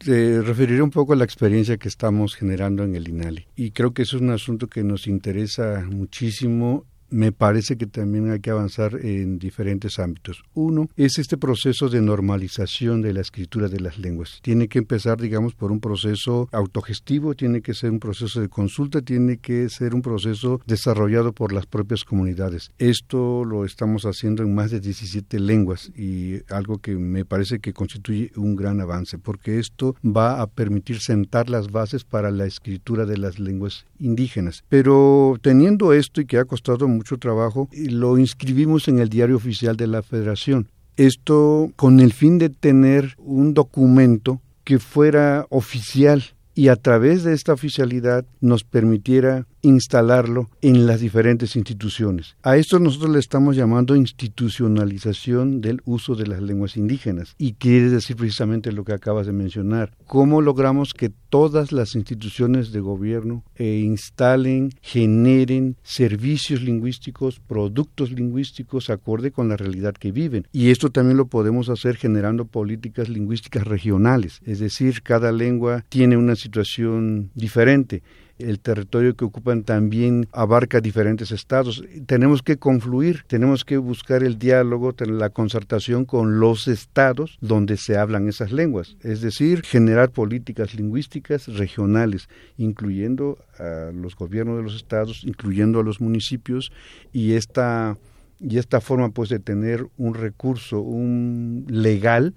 Te 0.04 0.40
referiré 0.40 0.80
un 0.80 0.90
poco 0.90 1.12
a 1.12 1.16
la 1.16 1.24
experiencia 1.24 1.76
que 1.76 1.88
estamos 1.88 2.34
generando 2.34 2.84
en 2.84 2.94
el 2.94 3.08
INALI. 3.08 3.46
Y 3.54 3.72
creo 3.72 3.92
que 3.92 4.02
eso 4.02 4.16
es 4.16 4.22
un 4.22 4.30
asunto 4.30 4.66
que 4.66 4.82
nos 4.82 5.06
interesa 5.06 5.84
muchísimo 5.86 6.86
me 7.10 7.32
parece 7.32 7.76
que 7.76 7.86
también 7.86 8.30
hay 8.30 8.40
que 8.40 8.50
avanzar 8.50 8.94
en 9.04 9.38
diferentes 9.38 9.98
ámbitos. 9.98 10.42
Uno 10.54 10.88
es 10.96 11.18
este 11.18 11.36
proceso 11.36 11.88
de 11.88 12.00
normalización 12.00 13.02
de 13.02 13.12
la 13.12 13.20
escritura 13.20 13.68
de 13.68 13.80
las 13.80 13.98
lenguas. 13.98 14.40
Tiene 14.42 14.68
que 14.68 14.78
empezar, 14.78 15.20
digamos, 15.20 15.54
por 15.54 15.72
un 15.72 15.80
proceso 15.80 16.48
autogestivo, 16.52 17.34
tiene 17.34 17.60
que 17.62 17.74
ser 17.74 17.90
un 17.90 18.00
proceso 18.00 18.40
de 18.40 18.48
consulta, 18.48 19.02
tiene 19.02 19.38
que 19.38 19.68
ser 19.68 19.94
un 19.94 20.02
proceso 20.02 20.60
desarrollado 20.66 21.32
por 21.32 21.52
las 21.52 21.66
propias 21.66 22.04
comunidades. 22.04 22.70
Esto 22.78 23.44
lo 23.44 23.64
estamos 23.64 24.04
haciendo 24.04 24.42
en 24.42 24.54
más 24.54 24.70
de 24.70 24.80
17 24.80 25.40
lenguas 25.40 25.90
y 25.96 26.40
algo 26.52 26.78
que 26.78 26.96
me 26.96 27.24
parece 27.24 27.58
que 27.58 27.72
constituye 27.72 28.30
un 28.36 28.56
gran 28.56 28.80
avance, 28.80 29.18
porque 29.18 29.58
esto 29.58 29.96
va 30.04 30.40
a 30.40 30.46
permitir 30.46 31.00
sentar 31.00 31.50
las 31.50 31.70
bases 31.70 32.04
para 32.04 32.30
la 32.30 32.46
escritura 32.46 33.06
de 33.06 33.18
las 33.18 33.38
lenguas 33.38 33.86
indígenas. 33.98 34.64
Pero 34.68 35.36
teniendo 35.42 35.92
esto 35.92 36.20
y 36.20 36.26
que 36.26 36.38
ha 36.38 36.44
costado 36.44 36.88
trabajo 37.18 37.68
y 37.72 37.88
lo 37.88 38.18
inscribimos 38.18 38.88
en 38.88 38.98
el 38.98 39.08
diario 39.08 39.36
oficial 39.36 39.76
de 39.76 39.86
la 39.86 40.02
federación. 40.02 40.68
Esto 40.96 41.70
con 41.76 42.00
el 42.00 42.12
fin 42.12 42.38
de 42.38 42.50
tener 42.50 43.14
un 43.18 43.54
documento 43.54 44.40
que 44.64 44.78
fuera 44.78 45.46
oficial 45.50 46.24
y 46.54 46.68
a 46.68 46.76
través 46.76 47.24
de 47.24 47.32
esta 47.32 47.52
oficialidad 47.52 48.24
nos 48.40 48.64
permitiera 48.64 49.46
instalarlo 49.62 50.48
en 50.62 50.86
las 50.86 51.00
diferentes 51.00 51.56
instituciones. 51.56 52.36
A 52.42 52.56
esto 52.56 52.78
nosotros 52.78 53.10
le 53.10 53.18
estamos 53.18 53.56
llamando 53.56 53.96
institucionalización 53.96 55.60
del 55.60 55.80
uso 55.84 56.14
de 56.14 56.26
las 56.26 56.40
lenguas 56.42 56.76
indígenas 56.76 57.34
y 57.38 57.54
quiere 57.54 57.90
decir 57.90 58.16
precisamente 58.16 58.72
lo 58.72 58.84
que 58.84 58.92
acabas 58.92 59.26
de 59.26 59.32
mencionar. 59.32 59.92
¿Cómo 60.06 60.40
logramos 60.40 60.94
que 60.94 61.10
todas 61.28 61.72
las 61.72 61.94
instituciones 61.94 62.72
de 62.72 62.80
gobierno 62.80 63.44
eh, 63.56 63.80
instalen, 63.84 64.70
generen 64.82 65.76
servicios 65.82 66.62
lingüísticos, 66.62 67.40
productos 67.40 68.10
lingüísticos 68.10 68.90
acorde 68.90 69.30
con 69.30 69.48
la 69.48 69.56
realidad 69.56 69.94
que 69.94 70.12
viven? 70.12 70.46
Y 70.52 70.70
esto 70.70 70.90
también 70.90 71.16
lo 71.16 71.26
podemos 71.26 71.68
hacer 71.68 71.96
generando 71.96 72.44
políticas 72.44 73.08
lingüísticas 73.08 73.66
regionales, 73.66 74.40
es 74.44 74.58
decir, 74.58 75.02
cada 75.02 75.32
lengua 75.32 75.84
tiene 75.88 76.16
una 76.16 76.36
situación 76.36 77.30
diferente 77.34 78.02
el 78.40 78.60
territorio 78.60 79.14
que 79.14 79.24
ocupan 79.24 79.62
también 79.62 80.28
abarca 80.32 80.80
diferentes 80.80 81.30
estados. 81.30 81.82
Tenemos 82.06 82.42
que 82.42 82.58
confluir, 82.58 83.24
tenemos 83.26 83.64
que 83.64 83.76
buscar 83.76 84.22
el 84.22 84.38
diálogo, 84.38 84.94
la 84.98 85.30
concertación 85.30 86.04
con 86.04 86.40
los 86.40 86.68
estados 86.68 87.38
donde 87.40 87.76
se 87.76 87.96
hablan 87.96 88.28
esas 88.28 88.52
lenguas, 88.52 88.96
es 89.02 89.20
decir, 89.20 89.62
generar 89.62 90.10
políticas 90.10 90.74
lingüísticas 90.74 91.46
regionales, 91.48 92.28
incluyendo 92.56 93.38
a 93.58 93.90
los 93.92 94.16
gobiernos 94.16 94.56
de 94.56 94.62
los 94.62 94.76
estados, 94.76 95.22
incluyendo 95.24 95.80
a 95.80 95.84
los 95.84 96.00
municipios 96.00 96.72
y 97.12 97.32
esta 97.32 97.96
y 98.42 98.56
esta 98.56 98.80
forma 98.80 99.10
pues 99.10 99.28
de 99.28 99.38
tener 99.38 99.86
un 99.98 100.14
recurso 100.14 100.80
un 100.80 101.66
legal 101.68 102.34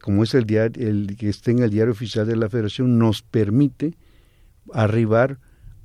como 0.00 0.22
es 0.22 0.34
el, 0.34 0.52
el 0.52 1.16
que 1.16 1.28
esté 1.28 1.52
en 1.52 1.60
el 1.60 1.70
diario 1.70 1.92
oficial 1.92 2.26
de 2.26 2.36
la 2.36 2.48
Federación 2.48 2.98
nos 2.98 3.22
permite 3.22 3.94
arribar 4.72 5.38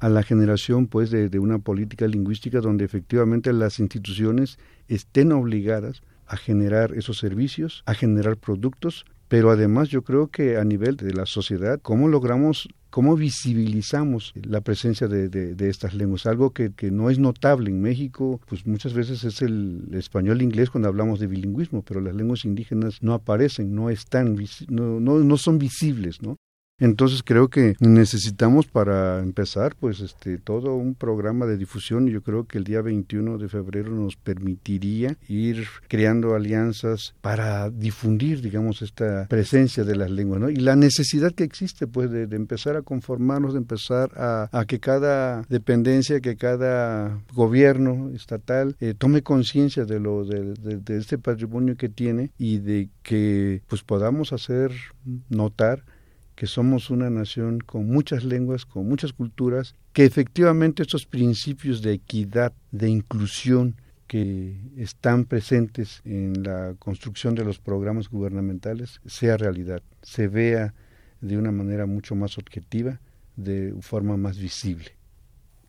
a 0.03 0.09
la 0.09 0.21
generación 0.21 0.87
pues 0.87 1.11
de, 1.11 1.39
una 1.39 1.59
política 1.59 2.07
lingüística 2.07 2.59
donde 2.59 2.83
efectivamente 2.83 3.53
las 3.53 3.79
instituciones 3.79 4.59
estén 4.89 5.31
obligadas 5.31 6.01
a 6.27 6.35
generar 6.35 6.93
esos 6.93 7.19
servicios, 7.19 7.83
a 7.85 7.93
generar 7.93 8.35
productos, 8.35 9.05
pero 9.29 9.49
además 9.49 9.87
yo 9.87 10.01
creo 10.01 10.27
que 10.27 10.57
a 10.57 10.65
nivel 10.65 10.97
de 10.97 11.13
la 11.13 11.25
sociedad, 11.25 11.79
¿cómo 11.81 12.09
logramos, 12.09 12.67
cómo 12.89 13.15
visibilizamos 13.15 14.33
la 14.35 14.59
presencia 14.59 15.07
de, 15.07 15.29
de, 15.29 15.69
estas 15.69 15.93
lenguas? 15.93 16.25
Algo 16.25 16.51
que, 16.51 16.73
que, 16.73 16.91
no 16.91 17.09
es 17.09 17.17
notable 17.17 17.69
en 17.69 17.81
México, 17.81 18.41
pues 18.47 18.67
muchas 18.67 18.93
veces 18.93 19.23
es 19.23 19.41
el 19.41 19.87
español 19.93 20.41
e 20.41 20.43
inglés 20.43 20.69
cuando 20.69 20.89
hablamos 20.89 21.21
de 21.21 21.27
bilingüismo, 21.27 21.81
pero 21.81 22.01
las 22.01 22.13
lenguas 22.13 22.43
indígenas 22.43 23.01
no 23.01 23.13
aparecen, 23.13 23.73
no 23.73 23.89
están, 23.89 24.35
no, 24.67 24.99
no, 24.99 25.19
no 25.19 25.37
son 25.37 25.59
visibles, 25.59 26.21
¿no? 26.21 26.35
Entonces 26.79 27.21
creo 27.23 27.49
que 27.49 27.75
necesitamos 27.79 28.65
para 28.65 29.19
empezar 29.19 29.75
pues 29.79 29.99
este 29.99 30.39
todo 30.39 30.75
un 30.75 30.95
programa 30.95 31.45
de 31.45 31.55
difusión 31.55 32.07
y 32.07 32.11
yo 32.11 32.23
creo 32.23 32.45
que 32.45 32.57
el 32.57 32.63
día 32.63 32.81
21 32.81 33.37
de 33.37 33.47
febrero 33.47 33.91
nos 33.91 34.15
permitiría 34.15 35.15
ir 35.27 35.67
creando 35.87 36.33
alianzas 36.33 37.13
para 37.21 37.69
difundir 37.69 38.41
digamos 38.41 38.81
esta 38.81 39.27
presencia 39.27 39.83
de 39.83 39.95
las 39.95 40.09
lenguas 40.09 40.41
¿no? 40.41 40.49
y 40.49 40.55
la 40.55 40.75
necesidad 40.75 41.31
que 41.31 41.43
existe 41.43 41.85
pues 41.85 42.09
de, 42.09 42.23
empezar 42.23 42.75
a 42.75 42.81
conformarnos, 42.81 43.53
de 43.53 43.59
empezar 43.59 44.11
a, 44.15 44.49
a, 44.51 44.65
que 44.65 44.79
cada 44.79 45.43
dependencia, 45.49 46.21
que 46.21 46.35
cada 46.35 47.21
gobierno 47.33 48.09
estatal 48.15 48.75
eh, 48.79 48.95
tome 48.97 49.21
conciencia 49.21 49.85
de 49.85 49.99
lo 49.99 50.25
de, 50.25 50.55
de 50.55 50.97
este 50.97 51.19
patrimonio 51.19 51.77
que 51.77 51.89
tiene 51.89 52.31
y 52.39 52.57
de 52.57 52.89
que 53.03 53.61
pues 53.67 53.83
podamos 53.83 54.33
hacer 54.33 54.71
notar 55.29 55.83
que 56.35 56.47
somos 56.47 56.89
una 56.89 57.09
nación 57.09 57.59
con 57.59 57.87
muchas 57.87 58.23
lenguas, 58.23 58.65
con 58.65 58.87
muchas 58.87 59.13
culturas, 59.13 59.75
que 59.93 60.05
efectivamente 60.05 60.81
estos 60.81 61.05
principios 61.05 61.81
de 61.81 61.93
equidad, 61.93 62.53
de 62.71 62.89
inclusión 62.89 63.75
que 64.07 64.57
están 64.77 65.25
presentes 65.25 66.01
en 66.05 66.43
la 66.43 66.75
construcción 66.77 67.35
de 67.35 67.45
los 67.45 67.59
programas 67.59 68.09
gubernamentales 68.09 68.99
sea 69.05 69.37
realidad, 69.37 69.81
se 70.01 70.27
vea 70.27 70.73
de 71.21 71.37
una 71.37 71.51
manera 71.51 71.85
mucho 71.85 72.15
más 72.15 72.37
objetiva, 72.37 72.99
de 73.35 73.73
forma 73.81 74.17
más 74.17 74.37
visible. 74.37 74.91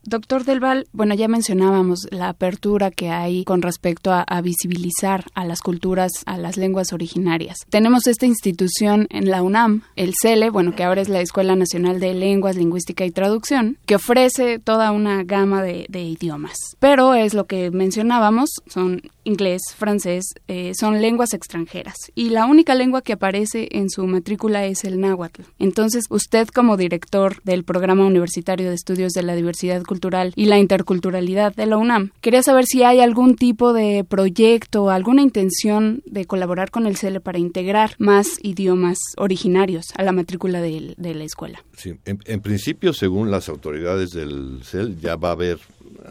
Doctor 0.06 0.44
Del 0.44 0.60
Val, 0.60 0.86
bueno, 0.92 1.14
ya 1.14 1.28
mencionábamos 1.28 2.00
la 2.10 2.28
apertura 2.28 2.90
que 2.90 3.08
hay 3.08 3.42
con 3.44 3.62
respecto 3.62 4.12
a, 4.12 4.24
visibilizar 4.42 5.24
a 5.34 5.46
las 5.46 5.60
culturas, 5.60 6.10
a 6.26 6.36
las 6.36 6.58
lenguas 6.58 6.92
originarias. 6.92 7.56
Tenemos 7.70 8.06
esta 8.06 8.26
institución 8.26 9.06
en 9.08 9.30
la 9.30 9.42
UNAM, 9.42 9.82
el 9.96 10.12
CELE, 10.20 10.50
bueno, 10.50 10.74
que 10.74 10.84
ahora 10.84 11.00
es 11.00 11.08
la 11.08 11.22
Escuela 11.22 11.56
Nacional 11.56 12.00
de 12.00 12.12
Lenguas, 12.12 12.56
Lingüística 12.56 13.06
y 13.06 13.10
Traducción, 13.10 13.78
que 13.86 13.94
ofrece 13.94 14.58
toda 14.58 14.92
una 14.92 15.24
gama 15.24 15.62
de, 15.62 15.86
idiomas. 15.90 16.56
Pero 16.80 17.14
es 17.14 17.32
lo 17.32 17.46
que 17.46 17.70
mencionábamos, 17.70 18.50
son 18.66 19.00
inglés, 19.24 19.62
francés, 19.74 20.34
eh, 20.48 20.72
son 20.78 21.00
lenguas 21.00 21.32
extranjeras. 21.32 21.94
Y 22.14 22.28
la 22.28 22.44
única 22.44 22.74
lengua 22.74 23.00
que 23.00 23.14
aparece 23.14 23.68
en 23.72 23.88
su 23.88 24.06
matrícula 24.06 24.66
es 24.66 24.84
el 24.84 25.00
náhuatl. 25.00 25.42
Entonces, 25.58 26.04
usted 26.10 26.48
como 26.48 26.76
director 26.76 27.40
del 27.44 27.64
Programa 27.64 28.04
Universitario 28.04 28.68
de 28.68 28.74
Estudios 28.74 29.12
de 29.12 29.22
la 29.22 29.34
Diversidad 29.34 29.82
Cultural 29.82 29.93
y 30.34 30.46
la 30.46 30.58
Interculturalidad 30.58 31.54
de 31.54 31.66
la 31.66 31.76
UNAM, 31.76 32.10
quería 32.20 32.42
saber 32.42 32.66
si 32.66 32.82
hay 32.82 33.00
algún 33.00 33.36
tipo 33.36 33.72
de 33.72 34.04
proyecto, 34.04 34.90
alguna 34.90 35.22
intención 35.22 36.02
de 36.06 36.24
colaborar 36.24 36.70
con 36.70 36.86
el 36.86 36.96
CELE 36.96 37.20
para 37.20 37.38
integrar 37.38 37.94
más 37.98 38.38
idiomas 38.42 38.98
originarios 39.16 39.86
a 39.96 40.02
la 40.02 40.12
matrícula 40.12 40.60
de, 40.60 40.94
la 40.98 41.24
escuela. 41.24 41.62
Sí, 41.76 41.94
en, 42.04 42.40
principio, 42.40 42.92
según 42.92 43.30
las 43.30 43.48
autoridades 43.48 44.10
del 44.10 44.60
CEL, 44.64 44.98
ya 45.00 45.16
va 45.16 45.28
a 45.28 45.32
haber 45.32 45.58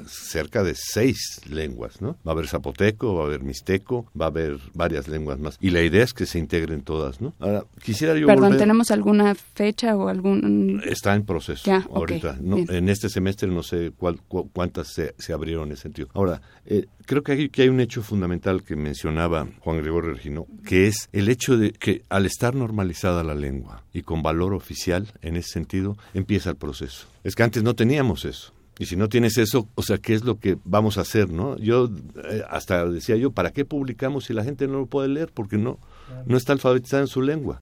cerca 0.07 0.63
de 0.63 0.73
seis 0.75 1.41
lenguas, 1.49 2.01
¿no? 2.01 2.17
Va 2.25 2.31
a 2.31 2.33
haber 2.33 2.47
zapoteco, 2.47 3.15
va 3.15 3.23
a 3.23 3.27
haber 3.27 3.43
mixteco, 3.43 4.05
va 4.19 4.25
a 4.25 4.29
haber 4.29 4.57
varias 4.73 5.07
lenguas 5.07 5.39
más. 5.39 5.57
Y 5.61 5.69
la 5.69 5.81
idea 5.81 6.03
es 6.03 6.13
que 6.13 6.25
se 6.25 6.39
integren 6.39 6.81
todas, 6.81 7.21
¿no? 7.21 7.33
Ahora, 7.39 7.65
quisiera 7.83 8.17
yo 8.17 8.27
Perdón, 8.27 8.57
¿tenemos 8.57 8.91
alguna 8.91 9.35
fecha 9.35 9.95
o 9.95 10.07
algún...? 10.07 10.81
Está 10.85 11.15
en 11.15 11.25
proceso 11.25 11.71
ahorita. 11.93 12.37
en 12.39 12.89
este 12.89 13.09
semestre 13.09 13.47
no 13.47 13.63
sé 13.63 13.91
cuál, 13.95 14.19
cuántas 14.27 14.93
se, 14.93 15.15
se, 15.17 15.33
abrieron 15.33 15.67
en 15.67 15.73
ese 15.73 15.83
sentido. 15.83 16.09
Ahora, 16.13 16.41
eh, 16.65 16.87
creo 17.05 17.23
que 17.23 17.33
hay, 17.33 17.49
que 17.49 17.63
hay 17.63 17.69
un 17.69 17.79
hecho 17.79 18.01
fundamental 18.01 18.63
que 18.63 18.75
mencionaba 18.75 19.47
Juan 19.59 19.77
Gregorio 19.77 20.13
Regino, 20.13 20.47
que 20.65 20.87
es 20.87 21.09
el 21.11 21.29
hecho 21.29 21.57
de 21.57 21.71
que 21.71 22.03
al 22.09 22.25
estar 22.25 22.55
normalizada 22.55 23.23
la 23.23 23.35
lengua 23.35 23.83
y 23.93 24.03
con 24.03 24.23
valor 24.23 24.53
oficial 24.53 25.07
en 25.21 25.35
ese 25.35 25.49
sentido, 25.49 25.97
empieza 26.13 26.49
el 26.49 26.55
proceso. 26.55 27.07
Es 27.23 27.35
que 27.35 27.43
antes 27.43 27.63
no 27.63 27.75
teníamos 27.75 28.25
eso. 28.25 28.53
Y 28.79 28.85
si 28.85 28.95
no 28.95 29.09
tienes 29.09 29.37
eso, 29.37 29.69
o 29.75 29.83
sea, 29.83 29.97
¿qué 29.97 30.13
es 30.13 30.23
lo 30.23 30.39
que 30.39 30.57
vamos 30.63 30.97
a 30.97 31.01
hacer, 31.01 31.29
no? 31.29 31.57
Yo 31.57 31.89
eh, 32.29 32.43
hasta 32.49 32.85
decía 32.85 33.15
yo, 33.15 33.31
¿para 33.31 33.51
qué 33.51 33.65
publicamos 33.65 34.25
si 34.25 34.33
la 34.33 34.43
gente 34.43 34.67
no 34.67 34.79
lo 34.79 34.85
puede 34.87 35.09
leer? 35.09 35.31
Porque 35.33 35.57
no, 35.57 35.79
no 36.25 36.37
está 36.37 36.53
alfabetizada 36.53 37.03
en 37.03 37.07
su 37.07 37.21
lengua. 37.21 37.59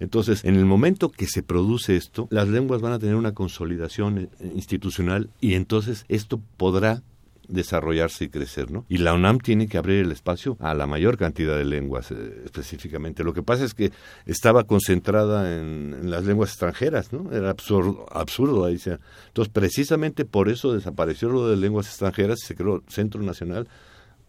Entonces, 0.00 0.44
en 0.44 0.54
el 0.54 0.64
momento 0.64 1.10
que 1.10 1.26
se 1.26 1.42
produce 1.42 1.96
esto, 1.96 2.28
las 2.30 2.48
lenguas 2.48 2.80
van 2.80 2.92
a 2.92 2.98
tener 2.98 3.16
una 3.16 3.34
consolidación 3.34 4.18
eh, 4.18 4.52
institucional 4.54 5.30
y 5.40 5.54
entonces 5.54 6.04
esto 6.08 6.40
podrá 6.56 7.02
desarrollarse 7.48 8.24
y 8.24 8.28
crecer, 8.28 8.70
¿no? 8.70 8.84
Y 8.88 8.98
la 8.98 9.14
UNAM 9.14 9.38
tiene 9.38 9.66
que 9.66 9.78
abrir 9.78 10.04
el 10.04 10.12
espacio 10.12 10.56
a 10.60 10.74
la 10.74 10.86
mayor 10.86 11.16
cantidad 11.16 11.56
de 11.56 11.64
lenguas 11.64 12.10
eh, 12.10 12.42
específicamente. 12.44 13.24
Lo 13.24 13.32
que 13.32 13.42
pasa 13.42 13.64
es 13.64 13.74
que 13.74 13.90
estaba 14.26 14.64
concentrada 14.64 15.58
en, 15.58 16.10
las 16.10 16.24
lenguas 16.24 16.50
extranjeras, 16.50 17.12
¿no? 17.12 17.32
Era 17.32 17.50
absurdo, 17.50 18.06
absurdo 18.12 18.64
ahí. 18.64 18.78
Sea. 18.78 19.00
Entonces, 19.28 19.52
precisamente 19.52 20.24
por 20.24 20.48
eso 20.48 20.72
desapareció 20.72 21.28
lo 21.28 21.48
de 21.48 21.56
lenguas 21.56 21.86
extranjeras 21.86 22.38
y 22.42 22.46
se 22.46 22.54
creó 22.54 22.82
Centro 22.88 23.22
Nacional 23.22 23.66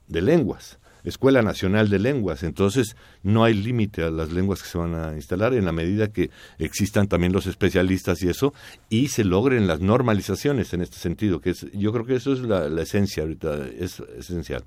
de 0.07 0.21
Lenguas. 0.21 0.79
Escuela 1.03 1.41
Nacional 1.41 1.89
de 1.89 1.99
Lenguas. 1.99 2.43
Entonces, 2.43 2.95
no 3.23 3.43
hay 3.43 3.53
límite 3.53 4.03
a 4.03 4.09
las 4.09 4.31
lenguas 4.31 4.61
que 4.61 4.69
se 4.69 4.77
van 4.77 4.95
a 4.95 5.15
instalar 5.15 5.53
en 5.53 5.65
la 5.65 5.71
medida 5.71 6.11
que 6.11 6.29
existan 6.57 7.07
también 7.07 7.33
los 7.33 7.47
especialistas 7.47 8.21
y 8.21 8.29
eso, 8.29 8.53
y 8.89 9.07
se 9.07 9.23
logren 9.23 9.67
las 9.67 9.79
normalizaciones 9.79 10.73
en 10.73 10.81
este 10.81 10.97
sentido, 10.97 11.41
que 11.41 11.51
es, 11.51 11.65
yo 11.73 11.91
creo 11.91 12.05
que 12.05 12.15
eso 12.15 12.33
es 12.33 12.41
la, 12.41 12.81
esencia 12.81 13.23
ahorita, 13.23 13.67
es 13.67 14.01
esencial. 14.17 14.63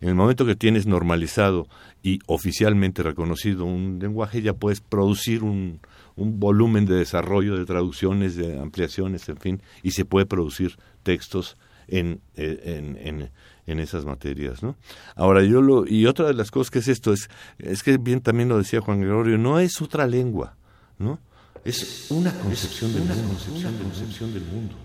En 0.00 0.08
el 0.08 0.14
momento 0.14 0.44
que 0.44 0.56
tienes 0.56 0.86
normalizado 0.86 1.68
y 2.02 2.18
oficialmente 2.26 3.02
reconocido 3.02 3.64
un 3.64 3.98
lenguaje, 3.98 4.42
ya 4.42 4.52
puedes 4.52 4.80
producir 4.80 5.42
un, 5.42 5.80
un 6.16 6.38
volumen 6.38 6.84
de 6.86 6.96
desarrollo, 6.96 7.56
de 7.56 7.64
traducciones, 7.64 8.36
de 8.36 8.58
ampliaciones, 8.58 9.28
en 9.28 9.36
fin, 9.38 9.62
y 9.82 9.92
se 9.92 10.04
puede 10.04 10.26
producir 10.26 10.76
textos 11.02 11.56
en, 11.88 12.20
eh, 12.36 12.60
en, 12.64 12.96
en, 12.96 13.30
en 13.66 13.80
esas 13.80 14.04
materias, 14.04 14.62
¿no? 14.62 14.76
Ahora 15.14 15.42
yo 15.42 15.60
lo 15.62 15.86
y 15.86 16.06
otra 16.06 16.26
de 16.26 16.34
las 16.34 16.50
cosas 16.50 16.70
que 16.70 16.78
es 16.80 16.88
esto 16.88 17.12
es 17.12 17.28
es 17.58 17.82
que 17.82 17.98
bien 17.98 18.20
también 18.20 18.48
lo 18.48 18.58
decía 18.58 18.80
Juan 18.80 19.00
Gregorio, 19.00 19.38
no 19.38 19.58
es 19.58 19.80
otra 19.80 20.06
lengua, 20.06 20.56
¿no? 20.98 21.18
Es 21.64 22.10
una 22.10 22.32
concepción, 22.32 22.92
del, 22.92 23.02
mundo, 23.02 23.24
concepción, 23.26 23.74
concepción 23.78 24.32
del 24.32 24.44
mundo. 24.44 24.76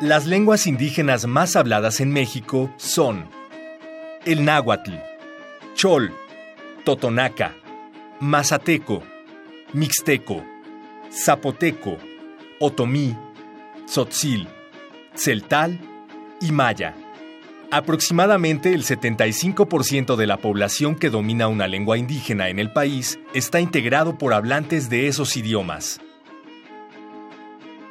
Las 0.00 0.26
lenguas 0.26 0.66
indígenas 0.66 1.26
más 1.26 1.56
habladas 1.56 2.00
en 2.00 2.12
México 2.12 2.70
son 2.76 3.24
el 4.24 4.44
náhuatl, 4.44 4.92
chol, 5.74 6.12
totonaca, 6.84 7.54
mazateco, 8.20 9.02
mixteco, 9.72 10.42
zapoteco, 11.12 11.98
otomí, 12.58 13.14
tzotzil, 13.86 14.48
celtal 15.14 15.78
y 16.40 16.52
maya. 16.52 16.94
Aproximadamente 17.70 18.72
el 18.72 18.84
75% 18.84 20.16
de 20.16 20.26
la 20.26 20.38
población 20.38 20.94
que 20.94 21.10
domina 21.10 21.48
una 21.48 21.66
lengua 21.66 21.98
indígena 21.98 22.48
en 22.48 22.58
el 22.58 22.72
país 22.72 23.18
está 23.34 23.60
integrado 23.60 24.16
por 24.16 24.32
hablantes 24.32 24.88
de 24.88 25.08
esos 25.08 25.36
idiomas. 25.36 26.00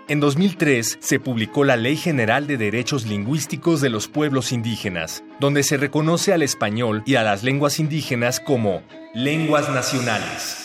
En 0.08 0.20
2003 0.20 1.00
se 1.02 1.20
publicó 1.20 1.63
la 1.63 1.78
Ley 1.78 1.98
General 1.98 2.46
de 2.46 2.58
Derechos 2.58 3.08
Lingüísticos 3.08 3.82
de 3.82 3.89
los 3.89 4.08
Pueblos 4.08 4.52
Indígenas, 4.52 5.24
donde 5.39 5.63
se 5.63 5.78
reconoce 5.78 6.32
al 6.32 6.44
español 6.44 7.02
y 7.08 7.15
a 7.15 7.24
las 7.24 7.44
lenguas 7.44 7.80
indígenas 7.80 8.39
como 8.39 8.84
lenguas 9.15 9.68
nacionales. 9.70 10.62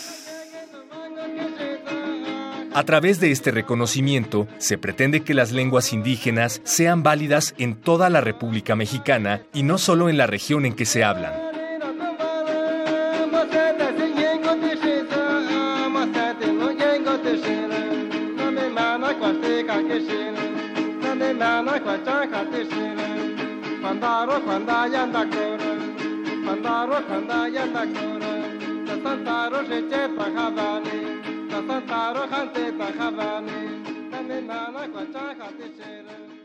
A 2.75 2.85
través 2.85 3.19
de 3.19 3.31
este 3.31 3.51
reconocimiento, 3.51 4.47
se 4.59 4.77
pretende 4.77 5.23
que 5.23 5.33
las 5.33 5.53
lenguas 5.53 5.95
indígenas 5.95 6.61
sean 6.65 7.03
válidas 7.03 7.55
en 7.57 7.77
toda 7.77 8.11
la 8.11 8.21
República 8.21 8.77
Mexicana 8.77 9.41
y 9.55 9.63
no 9.63 9.79
solo 9.79 10.11
en 10.11 10.19
la 10.19 10.27
región 10.27 10.67
en 10.67 10.75
que 10.75 10.85
se 10.85 11.03
hablan. 11.03 11.50
nana 21.39 21.73
kwacha 21.85 22.17
khatishire 22.33 23.09
pandaro 23.83 24.37
khanda 24.47 24.79
yanda 24.95 25.23
kore 25.33 25.73
pandaro 26.45 26.99
khanda 27.09 27.39
yanda 27.55 27.83
kore 27.95 28.33
tasantaro 28.87 29.61
sheche 29.69 30.01
takhavani 30.17 30.99
tasantaro 31.51 32.23
khante 32.33 32.65
takhavani 32.81 33.61
nana 34.49 34.83
kwacha 34.93 35.25
khatishire 35.39 36.40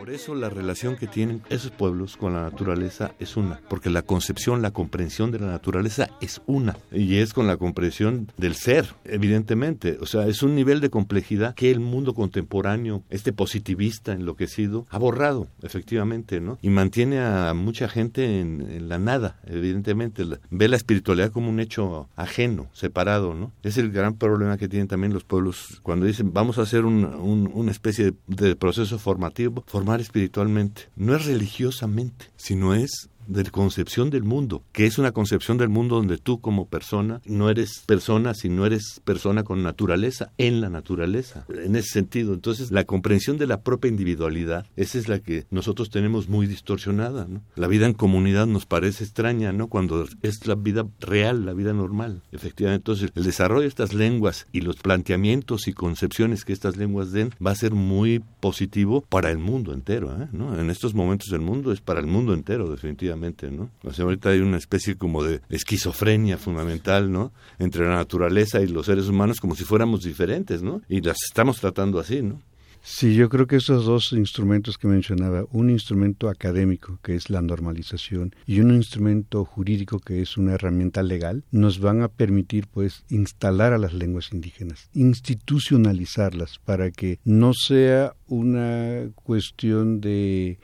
Por 0.00 0.08
eso 0.08 0.34
la 0.34 0.48
relación 0.48 0.96
que 0.96 1.06
tienen 1.06 1.42
esos 1.50 1.72
pueblos 1.72 2.16
con 2.16 2.32
la 2.32 2.40
naturaleza 2.40 3.12
es 3.18 3.36
una, 3.36 3.60
porque 3.68 3.90
la 3.90 4.00
concepción, 4.00 4.62
la 4.62 4.70
comprensión 4.70 5.30
de 5.30 5.38
la 5.38 5.48
naturaleza 5.48 6.08
es 6.22 6.40
una, 6.46 6.74
y 6.90 7.16
es 7.16 7.34
con 7.34 7.46
la 7.46 7.58
comprensión 7.58 8.32
del 8.38 8.54
ser, 8.54 8.94
evidentemente. 9.04 9.98
O 10.00 10.06
sea, 10.06 10.26
es 10.26 10.42
un 10.42 10.54
nivel 10.54 10.80
de 10.80 10.88
complejidad 10.88 11.54
que 11.54 11.70
el 11.70 11.80
mundo 11.80 12.14
contemporáneo, 12.14 13.02
este 13.10 13.34
positivista 13.34 14.12
enloquecido, 14.12 14.86
ha 14.88 14.96
borrado, 14.96 15.48
efectivamente, 15.60 16.40
¿no? 16.40 16.56
Y 16.62 16.70
mantiene 16.70 17.20
a 17.20 17.52
mucha 17.52 17.86
gente 17.86 18.40
en, 18.40 18.88
la 18.88 18.98
nada, 18.98 19.38
evidentemente. 19.46 20.24
Ve 20.48 20.68
la 20.68 20.76
espiritualidad 20.76 21.30
como 21.30 21.50
un 21.50 21.60
hecho 21.60 22.08
ajeno, 22.16 22.70
separado, 22.72 23.34
¿no? 23.34 23.52
Es 23.62 23.76
el 23.76 23.90
gran 23.90 24.14
problema 24.14 24.56
que 24.56 24.66
tienen 24.66 24.88
también 24.88 25.12
los 25.12 25.24
pueblos 25.24 25.78
cuando 25.82 26.06
dicen, 26.06 26.32
vamos 26.32 26.56
a 26.56 26.62
hacer 26.62 26.86
una 26.86 27.70
especie 27.70 28.14
de, 28.28 28.56
proceso 28.56 28.98
formativo, 28.98 29.62
espiritualmente. 29.98 30.82
No 30.94 31.16
es 31.16 31.24
religiosamente, 31.24 32.26
sino 32.36 32.74
es 32.74 33.08
de 33.30 33.50
concepción 33.50 34.10
del 34.10 34.24
mundo, 34.24 34.64
que 34.72 34.86
es 34.86 34.98
una 34.98 35.12
concepción 35.12 35.56
del 35.56 35.68
mundo 35.68 35.96
donde 35.96 36.18
tú 36.18 36.40
como 36.40 36.66
persona 36.66 37.20
no 37.24 37.48
eres 37.48 37.84
persona, 37.86 38.34
sino 38.34 38.66
eres 38.66 39.00
persona 39.04 39.44
con 39.44 39.62
naturaleza, 39.62 40.32
en 40.36 40.60
la 40.60 40.68
naturaleza, 40.68 41.46
en 41.48 41.76
ese 41.76 41.90
sentido. 41.90 42.34
Entonces, 42.34 42.72
la 42.72 42.84
comprensión 42.84 43.38
de 43.38 43.46
la 43.46 43.62
propia 43.62 43.88
individualidad, 43.88 44.66
esa 44.76 44.98
es 44.98 45.08
la 45.08 45.20
que 45.20 45.46
nosotros 45.50 45.90
tenemos 45.90 46.28
muy 46.28 46.46
distorsionada. 46.46 47.28
La 47.54 47.68
vida 47.68 47.86
en 47.86 47.94
comunidad 47.94 48.46
nos 48.46 48.66
parece 48.66 49.04
extraña, 49.04 49.52
¿no? 49.52 49.68
Cuando 49.68 50.06
es 50.22 50.46
la 50.46 50.56
vida 50.56 50.86
real, 51.00 51.46
la 51.46 51.54
vida 51.54 51.72
normal. 51.72 52.22
Efectivamente, 52.32 52.80
entonces, 52.80 53.10
el 53.14 53.24
desarrollo 53.24 53.62
de 53.62 53.68
estas 53.68 53.94
lenguas 53.94 54.48
y 54.52 54.62
los 54.62 54.76
planteamientos 54.76 55.68
y 55.68 55.72
concepciones 55.72 56.44
que 56.44 56.52
estas 56.52 56.76
lenguas 56.76 57.12
den 57.12 57.30
va 57.44 57.52
a 57.52 57.54
ser 57.54 57.74
muy 57.74 58.22
positivo 58.40 59.02
para 59.02 59.30
el 59.30 59.38
mundo 59.38 59.72
entero, 59.72 60.20
¿eh? 60.20 60.28
¿no? 60.32 60.58
En 60.58 60.70
estos 60.70 60.94
momentos 60.94 61.28
del 61.28 61.40
mundo 61.40 61.72
es 61.72 61.80
para 61.80 62.00
el 62.00 62.06
mundo 62.06 62.34
entero, 62.34 62.70
definitivamente. 62.70 63.19
¿No? 63.50 63.70
O 63.84 64.02
ahorita 64.02 64.30
hay 64.30 64.40
una 64.40 64.56
especie 64.56 64.96
como 64.96 65.22
de 65.22 65.40
esquizofrenia 65.50 66.38
fundamental, 66.38 67.12
¿no? 67.12 67.32
Entre 67.58 67.84
la 67.84 67.94
naturaleza 67.94 68.60
y 68.60 68.66
los 68.66 68.86
seres 68.86 69.06
humanos 69.06 69.40
como 69.40 69.54
si 69.54 69.64
fuéramos 69.64 70.02
diferentes, 70.02 70.62
¿no? 70.62 70.82
Y 70.88 71.00
las 71.00 71.16
estamos 71.28 71.60
tratando 71.60 72.00
así, 72.00 72.22
¿no? 72.22 72.40
Sí, 72.82 73.14
yo 73.14 73.28
creo 73.28 73.46
que 73.46 73.56
esos 73.56 73.84
dos 73.84 74.12
instrumentos 74.12 74.78
que 74.78 74.88
mencionaba, 74.88 75.44
un 75.52 75.68
instrumento 75.68 76.30
académico, 76.30 76.98
que 77.02 77.14
es 77.14 77.28
la 77.28 77.42
normalización, 77.42 78.34
y 78.46 78.60
un 78.60 78.72
instrumento 78.74 79.44
jurídico, 79.44 79.98
que 79.98 80.22
es 80.22 80.38
una 80.38 80.54
herramienta 80.54 81.02
legal, 81.02 81.44
nos 81.50 81.78
van 81.78 82.00
a 82.00 82.08
permitir, 82.08 82.68
pues, 82.68 83.04
instalar 83.10 83.74
a 83.74 83.78
las 83.78 83.92
lenguas 83.92 84.32
indígenas, 84.32 84.88
institucionalizarlas, 84.94 86.58
para 86.64 86.90
que 86.90 87.18
no 87.24 87.52
sea 87.52 88.14
una 88.28 89.10
cuestión 89.14 90.00
de, 90.00 90.58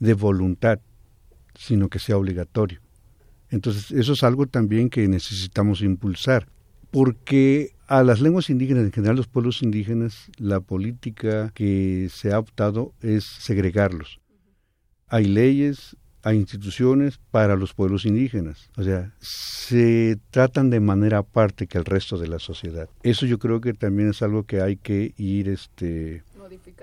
de 0.00 0.14
voluntad, 0.14 0.80
sino 1.60 1.90
que 1.90 1.98
sea 1.98 2.16
obligatorio. 2.16 2.80
Entonces, 3.50 3.90
eso 3.90 4.14
es 4.14 4.22
algo 4.22 4.46
también 4.46 4.88
que 4.88 5.06
necesitamos 5.08 5.82
impulsar, 5.82 6.48
porque 6.90 7.74
a 7.86 8.02
las 8.02 8.22
lenguas 8.22 8.48
indígenas, 8.48 8.84
en 8.84 8.92
general 8.92 9.16
los 9.16 9.28
pueblos 9.28 9.62
indígenas, 9.62 10.30
la 10.38 10.60
política 10.60 11.50
que 11.54 12.08
se 12.10 12.32
ha 12.32 12.38
optado 12.38 12.94
es 13.02 13.24
segregarlos. 13.24 14.20
Hay 15.08 15.26
leyes, 15.26 15.96
hay 16.22 16.38
instituciones 16.38 17.18
para 17.30 17.56
los 17.56 17.74
pueblos 17.74 18.06
indígenas. 18.06 18.70
O 18.78 18.82
sea, 18.82 19.12
se 19.20 20.18
tratan 20.30 20.70
de 20.70 20.80
manera 20.80 21.18
aparte 21.18 21.66
que 21.66 21.76
el 21.76 21.84
resto 21.84 22.16
de 22.16 22.28
la 22.28 22.38
sociedad. 22.38 22.88
Eso 23.02 23.26
yo 23.26 23.38
creo 23.38 23.60
que 23.60 23.74
también 23.74 24.10
es 24.10 24.22
algo 24.22 24.44
que 24.44 24.62
hay 24.62 24.76
que 24.76 25.12
ir 25.18 25.48
este, 25.48 26.22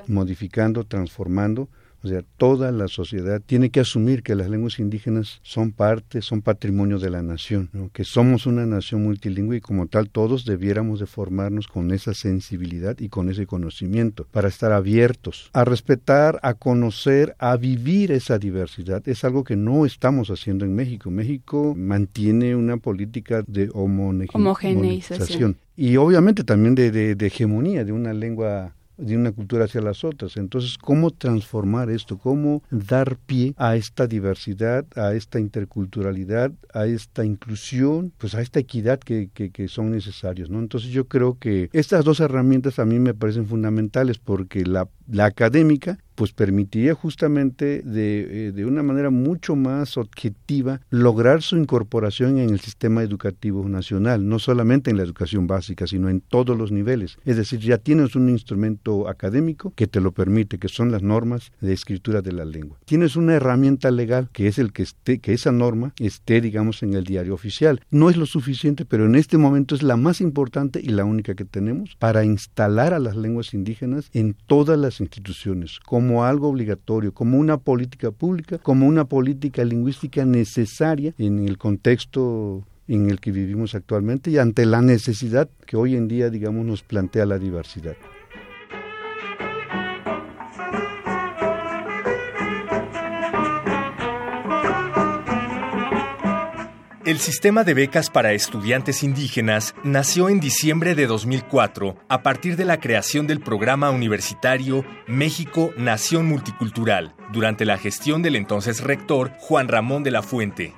modificando 0.08 0.84
transformando 0.84 1.68
o 2.04 2.08
sea, 2.08 2.24
toda 2.38 2.72
la 2.72 2.88
sociedad 2.88 3.42
tiene 3.46 3.70
que 3.70 3.80
asumir 3.80 4.24
que 4.24 4.36
las 4.36 4.50
lenguas 4.50 4.80
indígenas 4.80 5.40
son 5.42 5.72
parte, 5.72 6.22
son 6.22 6.42
patrimonio 6.42 7.00
de 7.00 7.10
la 7.10 7.22
nación, 7.22 7.70
que 7.92 8.04
somos 8.04 8.46
una 8.46 8.66
nación 8.66 9.04
multilingüe 9.04 9.58
y 9.58 9.62
como 9.62 9.88
tal 9.88 10.10
todos 10.10 10.46
debiéramos 10.46 11.00
de 11.00 11.06
formarnos 11.06 11.68
con 11.68 11.92
esa 11.92 12.14
sensibilidad 12.14 12.98
y 13.00 13.10
con 13.10 13.30
ese 13.30 13.48
conocimiento 13.48 14.28
para 14.32 14.48
estar 14.48 14.72
abiertos 14.72 15.50
a 15.54 15.66
respetar, 15.66 16.40
a 16.44 16.54
conocer, 16.54 17.36
a 17.40 17.58
vivir 17.58 18.12
esa 18.12 18.38
diversidad. 18.38 19.08
Es 19.08 19.24
algo 19.24 19.44
que 19.44 19.56
no 19.56 19.86
estamos 19.86 20.30
haciendo 20.30 20.66
en 20.66 20.76
México. 20.76 21.10
México 21.10 21.74
mantiene 21.76 22.56
una 22.56 22.78
política 22.78 23.44
de 23.48 23.70
homogeneización 23.74 25.58
y 25.76 25.98
obviamente 25.98 26.44
también 26.44 26.76
de 26.76 27.16
hegemonía 27.20 27.84
de 27.84 27.92
una 27.92 28.14
lengua 28.14 28.74
de 28.98 29.16
una 29.16 29.32
cultura 29.32 29.66
hacia 29.66 29.82
las 29.82 30.04
otras. 30.04 30.38
Entonces, 30.38 30.78
¿cómo 30.78 31.12
transformar 31.12 31.90
esto? 31.90 32.18
¿Cómo 32.18 32.64
dar 32.70 33.18
pie 33.18 33.54
a 33.58 33.76
esta 33.76 34.08
diversidad, 34.08 34.86
a 34.96 35.14
esta 35.14 35.40
interculturalidad, 35.40 36.52
a 36.74 36.86
esta 36.86 37.26
inclusión, 37.26 38.12
pues 38.18 38.36
a 38.36 38.42
esta 38.42 38.60
equidad 38.60 39.00
que, 39.00 39.30
que, 39.34 39.52
que 39.52 39.68
son 39.68 39.92
necesarios? 39.92 40.50
¿no? 40.50 40.60
Entonces, 40.60 40.90
yo 40.90 41.08
creo 41.08 41.38
que 41.40 41.70
estas 41.74 42.04
dos 42.04 42.20
herramientas 42.20 42.80
a 42.80 42.86
mí 42.86 43.00
me 43.00 43.14
parecen 43.14 43.48
fundamentales 43.48 44.18
porque 44.18 44.66
la, 44.66 44.88
la 45.08 45.26
académica 45.26 45.98
pues 46.18 46.34
permitiría 46.34 46.96
justamente 46.96 47.84
de, 47.84 48.48
eh, 48.48 48.52
de, 48.52 48.66
una 48.66 48.82
manera 48.82 49.12
mucho 49.12 49.56
más 49.56 49.98
objetiva 49.98 50.82
lograr 50.90 51.44
su 51.44 51.58
incorporación 51.58 52.40
en 52.40 52.50
el 52.50 52.60
sistema 52.60 53.04
educativo 53.04 53.70
nacional, 53.70 54.28
no 54.28 54.40
solamente 54.40 54.90
en 54.90 54.98
la 54.98 55.04
educación 55.04 55.46
básica, 55.46 55.86
sino 55.86 56.10
en 56.10 56.22
todos 56.22 56.58
los 56.58 56.72
niveles. 56.72 57.20
Es 57.24 57.38
decir, 57.38 57.60
ya 57.60 57.78
tienes 57.78 58.16
un 58.16 58.30
instrumento 58.30 59.08
académico 59.08 59.74
que 59.76 59.86
te 59.86 60.02
lo 60.02 60.12
permite, 60.12 60.58
que 60.58 60.70
son 60.70 60.92
las 60.92 61.04
normas 61.04 61.52
de 61.62 61.72
escritura 61.72 62.24
de 62.24 62.32
la 62.32 62.46
lengua. 62.46 62.80
Tienes 62.86 63.16
una 63.16 63.36
herramienta 63.36 63.92
legal 63.92 64.30
que 64.34 64.48
es 64.48 64.58
el 64.58 64.74
que 64.74 64.82
esté, 64.82 65.20
que 65.20 65.34
esa 65.34 65.52
norma 65.52 65.94
esté, 66.00 66.42
digamos, 66.42 66.82
en 66.82 66.96
el 66.96 67.04
diario 67.04 67.36
oficial. 67.36 67.80
No 67.92 68.10
es 68.10 68.18
lo 68.18 68.26
suficiente, 68.26 68.86
pero 68.86 69.06
en 69.06 69.14
este 69.14 69.38
momento 69.38 69.76
es 69.76 69.84
la 69.84 69.98
más 69.98 70.20
importante 70.20 70.82
y 70.82 70.88
la 70.88 71.06
única 71.06 71.36
que 71.36 71.46
tenemos 71.46 71.96
para 72.00 72.26
instalar 72.26 72.96
a 72.96 73.00
las 73.00 73.16
lenguas 73.16 73.54
indígenas 73.54 74.10
en 74.14 74.36
todas 74.48 74.80
las 74.80 75.00
instituciones, 75.00 75.80
como 75.86 76.07
como 76.08 76.24
algo 76.24 76.48
obligatorio, 76.48 77.14
como 77.14 77.38
una 77.38 77.58
política 77.58 78.12
pública, 78.12 78.60
como 78.60 78.88
una 78.88 79.04
política 79.06 79.66
lingüística 79.66 80.24
necesaria 80.24 81.14
en 81.18 81.46
el 81.46 81.58
contexto 81.58 82.64
en 82.88 83.10
el 83.10 83.20
que 83.20 83.34
vivimos 83.34 83.76
actualmente 83.76 84.32
y 84.32 84.38
ante 84.38 84.66
la 84.66 84.82
necesidad 84.82 85.50
que 85.66 85.76
hoy 85.76 85.98
en 85.98 86.08
día, 86.08 86.30
digamos, 86.30 86.66
nos 86.66 86.82
plantea 86.82 87.26
la 87.26 87.40
diversidad. 87.40 87.98
El 97.08 97.20
sistema 97.20 97.64
de 97.64 97.74
becas 97.74 98.10
para 98.10 98.34
estudiantes 98.34 99.02
indígenas 99.02 99.74
nació 99.82 100.28
en 100.28 100.42
diciembre 100.42 100.94
de 100.94 101.08
2004 101.08 101.96
a 102.10 102.22
partir 102.22 102.58
de 102.58 102.66
la 102.66 102.82
creación 102.82 103.28
del 103.28 103.40
programa 103.40 103.92
universitario 103.92 104.84
México 105.08 105.72
Nación 105.78 106.26
Multicultural 106.26 107.16
durante 107.32 107.64
la 107.64 107.78
gestión 107.78 108.24
del 108.24 108.36
entonces 108.36 108.84
rector 108.84 109.32
Juan 109.40 109.70
Ramón 109.70 110.04
de 110.04 110.12
la 110.12 110.22
Fuente. 110.22 110.74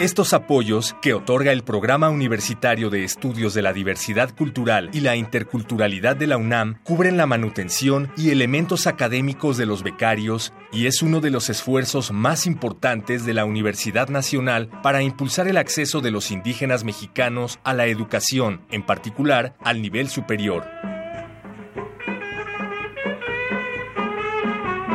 Estos 0.00 0.32
apoyos 0.32 0.94
que 1.02 1.12
otorga 1.12 1.50
el 1.50 1.64
Programa 1.64 2.08
Universitario 2.08 2.88
de 2.88 3.02
Estudios 3.02 3.52
de 3.52 3.62
la 3.62 3.72
Diversidad 3.72 4.32
Cultural 4.32 4.90
y 4.92 5.00
la 5.00 5.16
Interculturalidad 5.16 6.14
de 6.14 6.28
la 6.28 6.36
UNAM 6.36 6.78
cubren 6.84 7.16
la 7.16 7.26
manutención 7.26 8.12
y 8.16 8.30
elementos 8.30 8.86
académicos 8.86 9.56
de 9.56 9.66
los 9.66 9.82
becarios 9.82 10.52
y 10.70 10.86
es 10.86 11.02
uno 11.02 11.20
de 11.20 11.32
los 11.32 11.50
esfuerzos 11.50 12.12
más 12.12 12.46
importantes 12.46 13.26
de 13.26 13.34
la 13.34 13.44
Universidad 13.44 14.08
Nacional 14.08 14.68
para 14.84 15.02
impulsar 15.02 15.48
el 15.48 15.56
acceso 15.56 16.00
de 16.00 16.12
los 16.12 16.30
indígenas 16.30 16.84
mexicanos 16.84 17.58
a 17.64 17.74
la 17.74 17.86
educación, 17.86 18.60
en 18.70 18.86
particular 18.86 19.56
al 19.64 19.82
nivel 19.82 20.08
superior. 20.08 20.64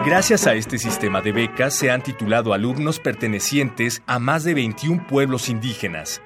Gracias 0.06 0.48
a 0.48 0.54
este 0.54 0.78
sistema 0.80 1.22
de 1.22 1.32
becas 1.32 1.74
se 1.74 1.90
han 1.90 2.04
titulado 2.04 2.54
alumnos 2.54 3.00
pertenecientes 3.00 4.04
a 4.06 4.20
más 4.20 4.44
de 4.44 4.54
21 4.54 5.08
pueblos 5.08 5.48
indígenas. 5.48 6.22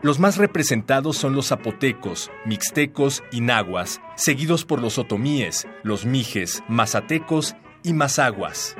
Los 0.00 0.18
más 0.18 0.38
representados 0.38 1.18
son 1.18 1.34
los 1.34 1.48
zapotecos, 1.48 2.30
mixtecos 2.46 3.22
y 3.30 3.42
nahuas, 3.42 4.00
seguidos 4.14 4.64
por 4.64 4.80
los 4.80 4.96
otomíes, 4.96 5.66
los 5.82 6.06
mijes, 6.06 6.64
mazatecos 6.66 7.56
y 7.82 7.92
mazaguas. 7.92 8.74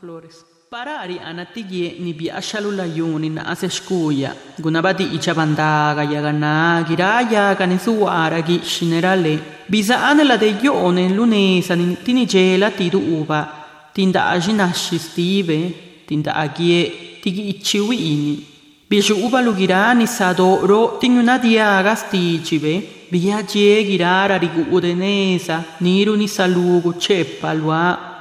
Flores. 0.00 0.44
Parari 0.70 1.18
anatigie 1.18 1.96
ni 2.00 2.12
biashalula 2.12 2.84
yuni 2.86 3.30
na 3.30 3.46
aseskuya. 3.46 4.34
Gunabati 4.58 5.04
ichabandaga 5.04 6.04
yagana 6.04 6.84
giraya 6.88 7.54
ganesuara 7.54 8.42
gi 8.42 8.60
shinerale. 8.60 9.38
Bisa 9.70 9.96
anela 10.08 10.36
de 10.36 10.54
yone 10.62 11.08
lunesa 11.08 11.76
ni 11.76 11.96
tinigela 11.96 12.70
tidu 12.70 12.98
uva. 12.98 13.48
Tinda 13.94 14.30
ajinashi 14.30 14.98
stive. 14.98 15.74
Tinda 16.06 16.34
agie 16.34 17.20
tigi 17.22 17.48
ichiwi 17.48 17.96
ini. 17.96 18.46
Bishu 18.90 19.14
uva 19.24 19.40
lugirani 19.42 20.06
sado 20.06 20.66
ro 20.66 20.98
tinuna 21.00 21.38
diaga 21.38 21.96
stichive. 21.96 22.92
Via 23.10 23.40
girara 23.42 24.36
rigu 24.36 24.66
udenesa, 24.72 25.62
niru 25.80 26.16
ni 26.16 26.26
salugu 26.26 26.92
gukalace 26.92 28.15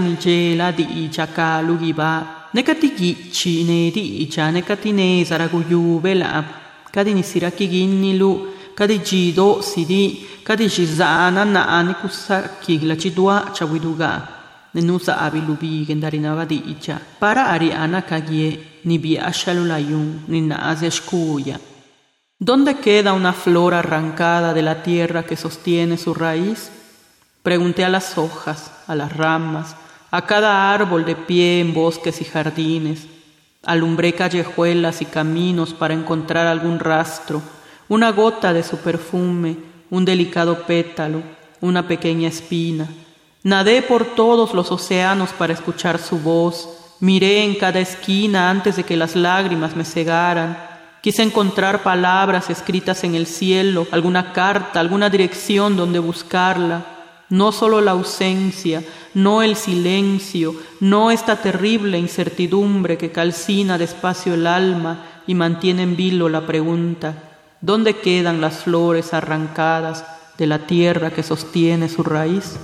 ni 0.00 0.16
gela 0.16 0.72
di 0.72 1.04
icha 1.04 1.26
kalu 1.26 1.76
giba, 1.78 2.48
nekati 2.52 2.94
gicci 2.94 3.64
ne 3.64 3.90
di 3.90 4.22
icha 4.22 4.50
nekatinesa 4.50 5.36
ragu 5.36 5.62
juvela, 5.62 6.44
kadi 6.90 7.12
ni 7.12 7.22
siraki 7.22 7.68
ginnilu, 7.68 8.72
kadi 8.74 8.98
jido 9.00 9.60
sidi, 9.60 10.26
kadi 10.42 10.66
jizana 10.66 11.44
na 11.44 11.68
ani 11.68 11.94
kusaki 11.94 12.80
la 12.86 12.96
cidua 12.96 13.52
chawiduga. 13.52 14.34
Nenusa 14.74 15.18
abilubi 15.20 15.86
gendarinava 15.86 16.44
di 16.44 16.62
icha. 16.70 17.00
Para 17.18 17.48
ariana 17.48 18.02
kagie, 18.02 18.82
ni 18.84 18.98
biashalulayun, 18.98 20.24
ni 20.28 20.40
naase 20.40 20.86
escuya. 20.86 21.58
¿Dónde 22.38 22.76
queda 22.76 23.14
una 23.14 23.32
flor 23.32 23.72
arrancada 23.72 24.52
de 24.52 24.60
la 24.60 24.82
tierra 24.82 25.24
que 25.24 25.36
sostiene 25.36 25.96
su 25.96 26.12
raíz? 26.12 26.75
Pregunté 27.46 27.84
a 27.84 27.88
las 27.88 28.18
hojas, 28.18 28.72
a 28.88 28.96
las 28.96 29.16
ramas, 29.16 29.76
a 30.10 30.22
cada 30.22 30.74
árbol 30.74 31.04
de 31.04 31.14
pie 31.14 31.60
en 31.60 31.72
bosques 31.72 32.20
y 32.20 32.24
jardines. 32.24 33.06
Alumbré 33.64 34.14
callejuelas 34.14 35.00
y 35.00 35.04
caminos 35.04 35.72
para 35.72 35.94
encontrar 35.94 36.48
algún 36.48 36.80
rastro, 36.80 37.40
una 37.88 38.10
gota 38.10 38.52
de 38.52 38.64
su 38.64 38.78
perfume, 38.78 39.58
un 39.90 40.04
delicado 40.04 40.66
pétalo, 40.66 41.22
una 41.60 41.86
pequeña 41.86 42.26
espina. 42.26 42.88
Nadé 43.44 43.80
por 43.80 44.16
todos 44.16 44.52
los 44.52 44.72
océanos 44.72 45.30
para 45.30 45.52
escuchar 45.52 46.00
su 46.00 46.18
voz, 46.18 46.96
miré 46.98 47.44
en 47.44 47.54
cada 47.54 47.78
esquina 47.78 48.50
antes 48.50 48.74
de 48.74 48.82
que 48.82 48.96
las 48.96 49.14
lágrimas 49.14 49.76
me 49.76 49.84
cegaran, 49.84 50.58
Quise 51.00 51.22
encontrar 51.22 51.84
palabras 51.84 52.50
escritas 52.50 53.04
en 53.04 53.14
el 53.14 53.28
cielo, 53.28 53.86
alguna 53.92 54.32
carta, 54.32 54.80
alguna 54.80 55.08
dirección 55.08 55.76
donde 55.76 56.00
buscarla. 56.00 56.95
No 57.28 57.50
solo 57.50 57.80
la 57.80 57.92
ausencia, 57.92 58.84
no 59.14 59.42
el 59.42 59.56
silencio, 59.56 60.54
no 60.80 61.10
esta 61.10 61.36
terrible 61.42 61.98
incertidumbre 61.98 62.96
que 62.96 63.10
calcina 63.10 63.78
despacio 63.78 64.34
el 64.34 64.46
alma 64.46 65.22
y 65.26 65.34
mantiene 65.34 65.82
en 65.82 65.96
vilo 65.96 66.28
la 66.28 66.46
pregunta, 66.46 67.38
¿dónde 67.60 67.96
quedan 67.96 68.40
las 68.40 68.64
flores 68.64 69.12
arrancadas 69.12 70.04
de 70.38 70.46
la 70.46 70.66
tierra 70.66 71.10
que 71.10 71.22
sostiene 71.22 71.88
su 71.88 72.02
raíz? 72.02 72.58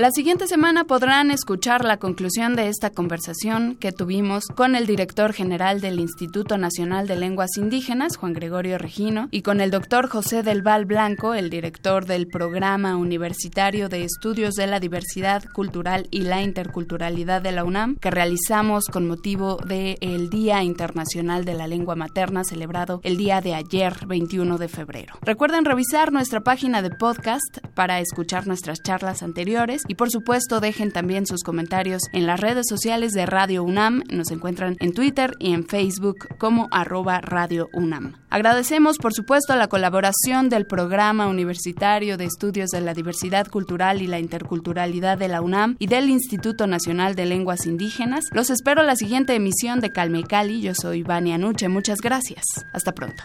La 0.00 0.10
siguiente 0.12 0.46
semana 0.46 0.84
podrán 0.84 1.30
escuchar 1.30 1.84
la 1.84 1.98
conclusión 1.98 2.56
de 2.56 2.68
esta 2.68 2.88
conversación 2.88 3.76
que 3.76 3.92
tuvimos 3.92 4.46
con 4.46 4.74
el 4.74 4.86
director 4.86 5.34
general 5.34 5.82
del 5.82 6.00
Instituto 6.00 6.56
Nacional 6.56 7.06
de 7.06 7.16
Lenguas 7.16 7.58
Indígenas, 7.58 8.16
Juan 8.16 8.32
Gregorio 8.32 8.78
Regino, 8.78 9.28
y 9.30 9.42
con 9.42 9.60
el 9.60 9.70
doctor 9.70 10.08
José 10.08 10.42
del 10.42 10.62
Val 10.62 10.86
Blanco, 10.86 11.34
el 11.34 11.50
director 11.50 12.06
del 12.06 12.28
Programa 12.28 12.96
Universitario 12.96 13.90
de 13.90 14.04
Estudios 14.04 14.54
de 14.54 14.68
la 14.68 14.80
Diversidad 14.80 15.44
Cultural 15.52 16.08
y 16.10 16.22
la 16.22 16.40
Interculturalidad 16.40 17.42
de 17.42 17.52
la 17.52 17.64
UNAM, 17.64 17.96
que 17.96 18.10
realizamos 18.10 18.86
con 18.86 19.06
motivo 19.06 19.58
del 19.66 20.30
Día 20.30 20.62
Internacional 20.62 21.44
de 21.44 21.52
la 21.52 21.68
Lengua 21.68 21.94
Materna, 21.94 22.42
celebrado 22.44 23.02
el 23.04 23.18
día 23.18 23.42
de 23.42 23.52
ayer, 23.52 24.06
21 24.06 24.56
de 24.56 24.68
febrero. 24.68 25.12
Recuerden 25.20 25.66
revisar 25.66 26.10
nuestra 26.10 26.40
página 26.40 26.80
de 26.80 26.88
podcast 26.88 27.58
para 27.74 28.00
escuchar 28.00 28.46
nuestras 28.46 28.78
charlas 28.82 29.22
anteriores 29.22 29.82
y 29.90 29.96
por 29.96 30.08
supuesto, 30.08 30.60
dejen 30.60 30.92
también 30.92 31.26
sus 31.26 31.42
comentarios 31.42 32.02
en 32.12 32.24
las 32.24 32.38
redes 32.38 32.66
sociales 32.68 33.10
de 33.10 33.26
Radio 33.26 33.64
UNAM. 33.64 34.04
Nos 34.08 34.30
encuentran 34.30 34.76
en 34.78 34.92
Twitter 34.92 35.32
y 35.40 35.52
en 35.52 35.66
Facebook 35.66 36.28
como 36.38 36.68
arroba 36.70 37.20
Radio 37.20 37.68
UNAM. 37.72 38.14
Agradecemos, 38.30 38.98
por 38.98 39.12
supuesto, 39.12 39.56
la 39.56 39.66
colaboración 39.66 40.48
del 40.48 40.64
Programa 40.64 41.26
Universitario 41.26 42.16
de 42.16 42.26
Estudios 42.26 42.70
de 42.70 42.82
la 42.82 42.94
Diversidad 42.94 43.48
Cultural 43.48 44.00
y 44.00 44.06
la 44.06 44.20
Interculturalidad 44.20 45.18
de 45.18 45.26
la 45.26 45.42
UNAM 45.42 45.74
y 45.80 45.88
del 45.88 46.08
Instituto 46.08 46.68
Nacional 46.68 47.16
de 47.16 47.26
Lenguas 47.26 47.66
Indígenas. 47.66 48.26
Los 48.30 48.50
espero 48.50 48.84
la 48.84 48.94
siguiente 48.94 49.34
emisión 49.34 49.80
de 49.80 49.90
Calme 49.90 50.22
Cali. 50.22 50.60
Yo 50.60 50.72
soy 50.72 51.02
Vania 51.02 51.36
Nuche. 51.36 51.68
Muchas 51.68 52.00
gracias. 52.00 52.44
Hasta 52.72 52.92
pronto. 52.92 53.24